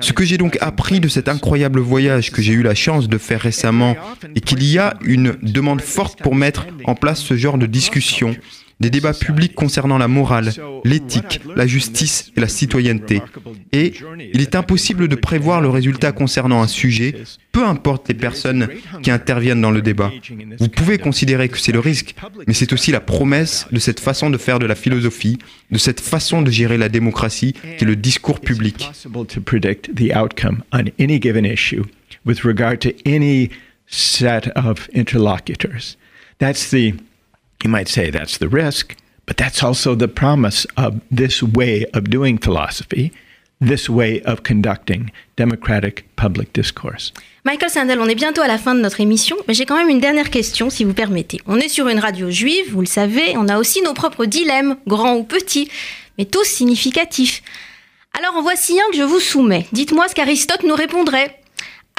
Ce 0.00 0.12
que 0.12 0.24
j'ai 0.24 0.38
donc 0.38 0.56
appris 0.60 1.00
de 1.00 1.08
cet 1.08 1.28
incroyable 1.28 1.80
voyage 1.80 2.30
que 2.30 2.40
j'ai 2.40 2.52
eu 2.52 2.62
la 2.62 2.74
chance 2.74 3.08
de 3.08 3.18
faire 3.18 3.40
récemment 3.40 3.96
est 4.34 4.40
qu'il 4.40 4.62
y 4.64 4.78
a 4.78 4.94
une 5.02 5.36
demande 5.42 5.80
forte 5.80 6.22
pour 6.22 6.34
mettre 6.34 6.66
en 6.84 6.94
place 6.94 7.20
ce 7.20 7.36
genre 7.36 7.58
de 7.58 7.66
discussion 7.66 8.34
des 8.80 8.90
débats 8.90 9.12
publics 9.12 9.54
concernant 9.54 9.98
la 9.98 10.08
morale, 10.08 10.52
l'éthique, 10.84 11.40
la 11.54 11.66
justice 11.66 12.32
et 12.36 12.40
la 12.40 12.48
citoyenneté. 12.48 13.20
Et 13.72 13.94
il 14.34 14.40
est 14.40 14.54
impossible 14.56 15.06
de 15.06 15.14
prévoir 15.14 15.60
le 15.60 15.68
résultat 15.68 16.12
concernant 16.12 16.62
un 16.62 16.66
sujet, 16.66 17.14
peu 17.52 17.64
importe 17.64 18.08
les 18.08 18.14
personnes 18.14 18.68
qui 19.02 19.10
interviennent 19.10 19.60
dans 19.60 19.70
le 19.70 19.82
débat. 19.82 20.10
Vous 20.58 20.68
pouvez 20.68 20.98
considérer 20.98 21.48
que 21.48 21.58
c'est 21.58 21.72
le 21.72 21.78
risque, 21.78 22.14
mais 22.46 22.54
c'est 22.54 22.72
aussi 22.72 22.90
la 22.90 23.00
promesse 23.00 23.66
de 23.70 23.78
cette 23.78 24.00
façon 24.00 24.30
de 24.30 24.38
faire 24.38 24.58
de 24.58 24.66
la 24.66 24.74
philosophie, 24.74 25.38
de 25.70 25.78
cette 25.78 26.00
façon 26.00 26.42
de 26.42 26.50
gérer 26.50 26.78
la 26.78 26.88
démocratie 26.88 27.52
qui 27.52 27.84
est 27.84 27.86
le 27.86 27.96
discours 27.96 28.40
public. 28.40 28.88
This 43.60 43.88
way 43.88 44.22
of 44.24 44.42
conducting 44.42 45.10
democratic 45.36 46.04
public 46.16 46.52
discourse. 46.54 47.12
Michael 47.44 47.70
Sandel, 47.70 48.00
on 48.00 48.06
est 48.06 48.14
bientôt 48.14 48.42
à 48.42 48.48
la 48.48 48.58
fin 48.58 48.74
de 48.74 48.80
notre 48.80 49.00
émission, 49.00 49.36
mais 49.48 49.54
j'ai 49.54 49.66
quand 49.66 49.76
même 49.76 49.88
une 49.88 50.00
dernière 50.00 50.30
question, 50.30 50.70
si 50.70 50.84
vous 50.84 50.94
permettez. 50.94 51.40
On 51.46 51.58
est 51.58 51.68
sur 51.68 51.88
une 51.88 51.98
radio 51.98 52.30
juive, 52.30 52.72
vous 52.72 52.80
le 52.80 52.86
savez, 52.86 53.34
on 53.36 53.48
a 53.48 53.58
aussi 53.58 53.82
nos 53.82 53.94
propres 53.94 54.26
dilemmes, 54.26 54.76
grands 54.86 55.16
ou 55.16 55.24
petits, 55.24 55.70
mais 56.18 56.24
tous 56.24 56.44
significatifs. 56.44 57.42
Alors 58.18 58.36
en 58.36 58.42
voici 58.42 58.78
un 58.80 58.90
que 58.90 58.96
je 58.96 59.02
vous 59.02 59.20
soumets. 59.20 59.66
Dites-moi 59.72 60.08
ce 60.08 60.14
qu'Aristote 60.14 60.64
nous 60.64 60.74
répondrait. 60.74 61.36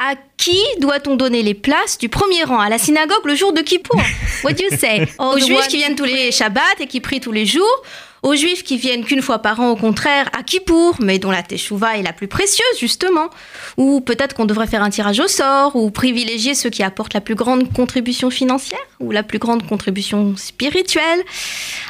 À 0.04 0.16
qui 0.36 0.58
doit-on 0.80 1.16
donner 1.16 1.44
les 1.44 1.54
places 1.54 2.00
du 2.00 2.10
premier 2.10 2.44
rang? 2.44 2.60
À 2.60 2.70
la 2.70 2.80
synagogue 2.80 3.24
le 3.24 3.36
jour 3.36 3.54
de 3.54 3.62
Kippour? 3.62 4.02
What 4.44 4.54
do 4.54 4.64
you 4.64 4.76
say? 4.76 5.08
Aux 5.20 5.38
juifs 5.38 5.68
qui 5.68 5.78
viennent 5.78 5.96
tous 5.96 6.06
les 6.06 6.32
Shabbats 6.32 6.62
et 6.80 6.88
qui 6.88 7.02
prient 7.02 7.20
tous 7.20 7.32
les 7.32 7.46
jours? 7.46 7.84
Aux 8.24 8.36
juifs 8.36 8.64
qui 8.64 8.78
viennent 8.78 9.04
qu'une 9.04 9.22
fois 9.22 9.40
par 9.40 9.60
an, 9.60 9.72
au 9.72 9.76
contraire, 9.76 10.30
à 10.38 10.44
Kippour, 10.44 10.98
mais 11.00 11.18
dont 11.18 11.32
la 11.32 11.42
teshuva 11.42 11.98
est 11.98 12.04
la 12.04 12.14
plus 12.14 12.28
précieuse, 12.28 12.80
justement. 12.80 13.30
Ou 13.78 14.00
peut-être 14.02 14.36
qu'on 14.36 14.46
devrait 14.46 14.68
faire 14.68 14.84
un 14.84 14.92
tirage 14.92 15.20
au 15.20 15.28
sort, 15.28 15.76
ou 15.76 15.90
privilégier 15.90 16.54
ceux 16.54 16.70
qui 16.70 16.84
apportent 16.84 17.16
la 17.16 17.22
plus 17.22 17.34
grande 17.34 17.72
contribution 17.74 18.30
financière, 18.30 18.80
ou 19.00 19.12
la 19.12 19.24
plus 19.24 19.40
grande 19.40 19.66
contribution 19.68 20.36
spirituelle. 20.38 21.20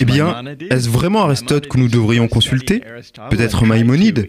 Eh 0.00 0.04
bien, 0.04 0.42
est-ce 0.68 0.88
vraiment 0.88 1.22
Aristote 1.22 1.68
que 1.68 1.78
nous 1.78 1.88
devrions 1.88 2.26
consulter? 2.26 2.82
Peut-être 3.30 3.64
Maïmonide. 3.66 4.26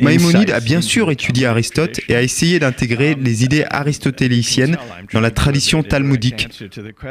Maïmonide 0.00 0.50
a 0.50 0.60
bien 0.60 0.82
sûr 0.82 1.10
étudié 1.10 1.46
Aristote 1.46 2.00
et 2.08 2.14
a 2.14 2.22
essayé 2.22 2.58
d'intégrer 2.58 3.16
les 3.18 3.44
idées 3.44 3.64
aristotéliciennes 3.70 4.65
dans 5.12 5.20
la 5.20 5.30
tradition 5.30 5.82
talmudique. 5.82 6.48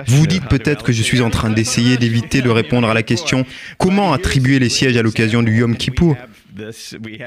Vous 0.07 0.27
dites 0.27 0.45
peut-être 0.45 0.83
que 0.83 0.91
je 0.91 1.01
suis 1.01 1.21
en 1.21 1.29
train 1.29 1.49
d'essayer 1.49 1.97
d'éviter 1.97 2.41
de 2.41 2.49
répondre 2.49 2.89
à 2.89 2.93
la 2.93 3.03
question 3.03 3.45
comment 3.77 4.13
attribuer 4.13 4.59
les 4.59 4.69
sièges 4.69 4.97
à 4.97 5.01
l'occasion 5.01 5.43
du 5.43 5.57
Yom 5.57 5.75
Kippur 5.75 6.15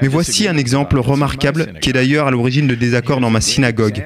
mais 0.01 0.07
voici 0.07 0.47
un 0.47 0.57
exemple 0.57 0.97
remarquable 0.97 1.73
qui 1.81 1.89
est 1.89 1.93
d'ailleurs 1.93 2.27
à 2.27 2.31
l'origine 2.31 2.67
de 2.67 2.75
désaccords 2.75 3.19
dans 3.19 3.29
ma 3.29 3.41
synagogue. 3.41 4.05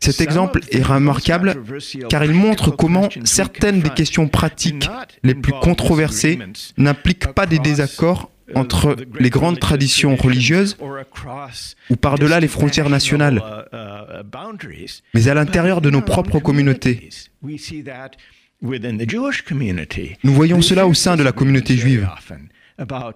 Cet 0.00 0.20
exemple 0.20 0.60
est 0.70 0.82
remarquable 0.82 1.62
car 2.08 2.24
il 2.24 2.32
montre 2.32 2.70
comment 2.70 3.08
certaines 3.24 3.80
des 3.80 3.90
questions 3.90 4.28
pratiques 4.28 4.88
les 5.22 5.34
plus 5.34 5.52
controversées 5.52 6.38
n'impliquent 6.76 7.32
pas 7.32 7.46
des 7.46 7.58
désaccords 7.58 8.30
entre 8.54 8.96
les 9.18 9.30
grandes 9.30 9.58
traditions 9.58 10.16
religieuses 10.16 10.76
ou 11.90 11.96
par-delà 11.96 12.40
les 12.40 12.48
frontières 12.48 12.88
nationales, 12.88 13.42
mais 15.14 15.28
à 15.28 15.34
l'intérieur 15.34 15.80
de 15.80 15.90
nos 15.90 16.02
propres 16.02 16.38
communautés. 16.38 17.08
Nous 20.22 20.32
voyons 20.32 20.62
cela 20.62 20.86
au 20.86 20.94
sein 20.94 21.16
de 21.16 21.22
la 21.22 21.32
communauté 21.32 21.76
juive 21.76 22.08
à 22.78 23.14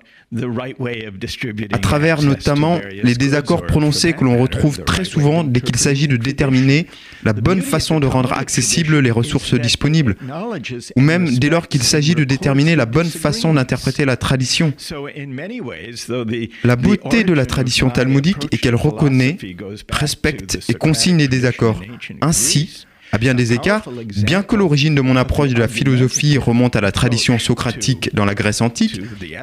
travers 1.78 2.22
notamment 2.22 2.80
les 3.02 3.14
désaccords 3.14 3.66
prononcés 3.66 4.14
que 4.14 4.24
l'on 4.24 4.40
retrouve 4.40 4.82
très 4.84 5.04
souvent 5.04 5.44
dès 5.44 5.60
qu'il 5.60 5.76
s'agit 5.76 6.08
de 6.08 6.16
déterminer 6.16 6.86
la 7.24 7.34
bonne 7.34 7.60
façon 7.60 8.00
de 8.00 8.06
rendre 8.06 8.32
accessibles 8.32 8.98
les 8.98 9.10
ressources 9.10 9.54
disponibles, 9.54 10.16
ou 10.96 11.00
même 11.00 11.38
dès 11.38 11.50
lors 11.50 11.68
qu'il 11.68 11.82
s'agit 11.82 12.14
de 12.14 12.24
déterminer 12.24 12.74
la 12.74 12.86
bonne 12.86 13.08
façon 13.08 13.52
d'interpréter 13.54 14.04
la 14.04 14.16
tradition. 14.16 14.72
La 16.64 16.76
beauté 16.76 17.24
de 17.24 17.32
la 17.34 17.46
tradition 17.46 17.90
talmudique 17.90 18.48
est 18.52 18.58
qu'elle 18.58 18.74
reconnaît, 18.74 19.36
respecte 19.90 20.58
et 20.68 20.74
consigne 20.74 21.18
les 21.18 21.28
désaccords. 21.28 21.82
Ainsi, 22.22 22.86
à 23.12 23.18
bien 23.18 23.34
des 23.34 23.52
écarts, 23.52 23.88
bien 24.24 24.42
que 24.42 24.56
l'origine 24.56 24.94
de 24.94 25.00
mon 25.00 25.16
approche 25.16 25.50
de 25.50 25.58
la 25.58 25.68
philosophie 25.68 26.38
remonte 26.38 26.76
à 26.76 26.80
la 26.80 26.92
tradition 26.92 27.38
socratique 27.38 28.10
dans 28.14 28.24
la 28.24 28.34
Grèce 28.34 28.60
antique, 28.60 29.00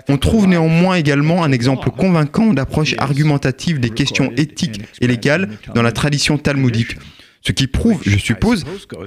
on 0.07 0.17
trouve 0.17 0.47
néanmoins 0.47 0.95
également 0.95 1.43
un 1.43 1.51
exemple 1.51 1.89
convaincant 1.89 2.53
d'approche 2.53 2.95
argumentative 2.97 3.79
des 3.79 3.89
questions 3.89 4.31
éthiques 4.37 4.81
et 5.01 5.07
légales 5.07 5.49
dans 5.75 5.81
la 5.81 5.91
tradition 5.91 6.37
talmudique. 6.37 6.95
Ce 7.41 7.51
qui 7.51 7.67
prouve, 7.67 8.01
je 8.05 8.17
suppose, 8.17 8.65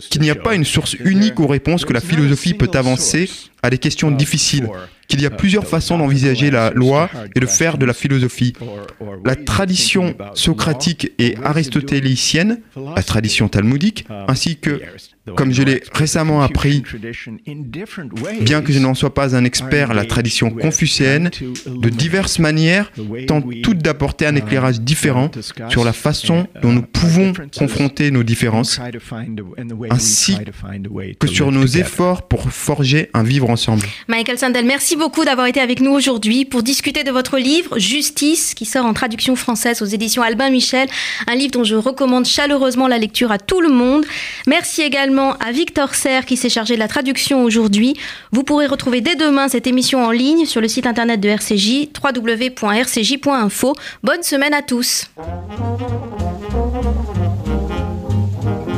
qu'il 0.08 0.22
n'y 0.22 0.30
a 0.30 0.34
pas 0.34 0.54
une 0.54 0.64
source 0.64 0.94
unique 0.94 1.40
aux 1.40 1.46
réponses 1.46 1.84
que 1.84 1.92
la 1.92 2.00
philosophie 2.00 2.54
peut 2.54 2.70
avancer 2.74 3.28
à 3.62 3.70
des 3.70 3.78
questions 3.78 4.10
difficiles, 4.10 4.68
qu'il 5.10 5.20
y 5.20 5.26
a 5.26 5.30
plusieurs 5.30 5.66
façons 5.66 5.98
d'envisager 5.98 6.50
la 6.50 6.70
loi 6.70 7.10
et 7.34 7.40
de 7.40 7.46
faire 7.46 7.76
de 7.76 7.84
la 7.84 7.92
philosophie. 7.92 8.54
La 9.24 9.34
tradition 9.34 10.14
socratique 10.34 11.12
et 11.18 11.34
aristotélicienne, 11.42 12.60
la 12.96 13.02
tradition 13.02 13.48
talmudique, 13.48 14.06
ainsi 14.28 14.56
que 14.56 14.80
comme 15.36 15.52
je 15.52 15.62
l'ai 15.62 15.82
récemment 15.92 16.42
appris, 16.42 16.82
bien 18.40 18.62
que 18.62 18.72
je 18.72 18.78
n'en 18.78 18.94
sois 18.94 19.14
pas 19.14 19.36
un 19.36 19.44
expert, 19.44 19.94
la 19.94 20.04
tradition 20.04 20.50
confucéenne, 20.50 21.30
de 21.66 21.88
diverses 21.88 22.38
manières, 22.38 22.92
tente 23.26 23.44
toutes 23.62 23.78
d'apporter 23.78 24.26
un 24.26 24.34
éclairage 24.36 24.80
différent 24.80 25.30
sur 25.68 25.84
la 25.84 25.92
façon 25.92 26.46
dont 26.62 26.72
nous 26.72 26.82
pouvons 26.82 27.32
confronter 27.56 28.10
nos 28.10 28.22
différences, 28.22 28.80
ainsi 29.90 30.38
que 31.18 31.26
sur 31.26 31.52
nos 31.52 31.66
efforts 31.66 32.28
pour 32.28 32.50
forger 32.50 33.10
un 33.14 33.22
vivre 33.22 33.50
ensemble. 33.50 33.86
Michael 34.08 34.38
Sandel, 34.38 34.64
merci 34.64 34.96
beaucoup 35.00 35.24
d'avoir 35.24 35.46
été 35.46 35.60
avec 35.60 35.80
nous 35.80 35.92
aujourd'hui 35.92 36.44
pour 36.44 36.62
discuter 36.62 37.04
de 37.04 37.10
votre 37.10 37.38
livre 37.38 37.78
Justice, 37.78 38.52
qui 38.52 38.66
sort 38.66 38.84
en 38.84 38.92
traduction 38.92 39.34
française 39.34 39.80
aux 39.80 39.86
éditions 39.86 40.22
Albin 40.22 40.50
Michel, 40.50 40.88
un 41.26 41.34
livre 41.36 41.52
dont 41.52 41.64
je 41.64 41.74
recommande 41.74 42.26
chaleureusement 42.26 42.86
la 42.86 42.98
lecture 42.98 43.32
à 43.32 43.38
tout 43.38 43.62
le 43.62 43.70
monde. 43.70 44.04
Merci 44.46 44.82
également 44.82 45.36
à 45.38 45.52
Victor 45.52 45.94
Serre 45.94 46.26
qui 46.26 46.36
s'est 46.36 46.50
chargé 46.50 46.74
de 46.74 46.80
la 46.80 46.86
traduction 46.86 47.42
aujourd'hui. 47.42 47.94
Vous 48.30 48.44
pourrez 48.44 48.66
retrouver 48.66 49.00
dès 49.00 49.16
demain 49.16 49.48
cette 49.48 49.66
émission 49.66 50.04
en 50.04 50.10
ligne 50.10 50.44
sur 50.44 50.60
le 50.60 50.68
site 50.68 50.86
internet 50.86 51.18
de 51.18 51.30
RCJ, 51.30 51.88
www.rcj.info. 52.04 53.74
Bonne 54.02 54.22
semaine 54.22 54.52
à 54.52 54.60
tous. 54.60 55.06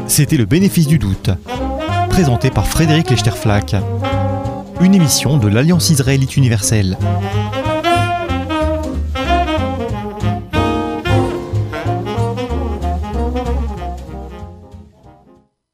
C'était 0.07 0.37
le 0.37 0.45
bénéfice 0.45 0.87
du 0.87 1.01
doute, 1.01 1.31
présenté 2.11 2.51
par 2.51 2.69
Frédéric 2.69 3.11
Lechterflack, 3.11 3.75
une 4.83 4.95
émission 4.95 5.39
de 5.39 5.49
l'Alliance 5.49 5.91
israélite 5.91 6.37
universelle. 6.37 6.99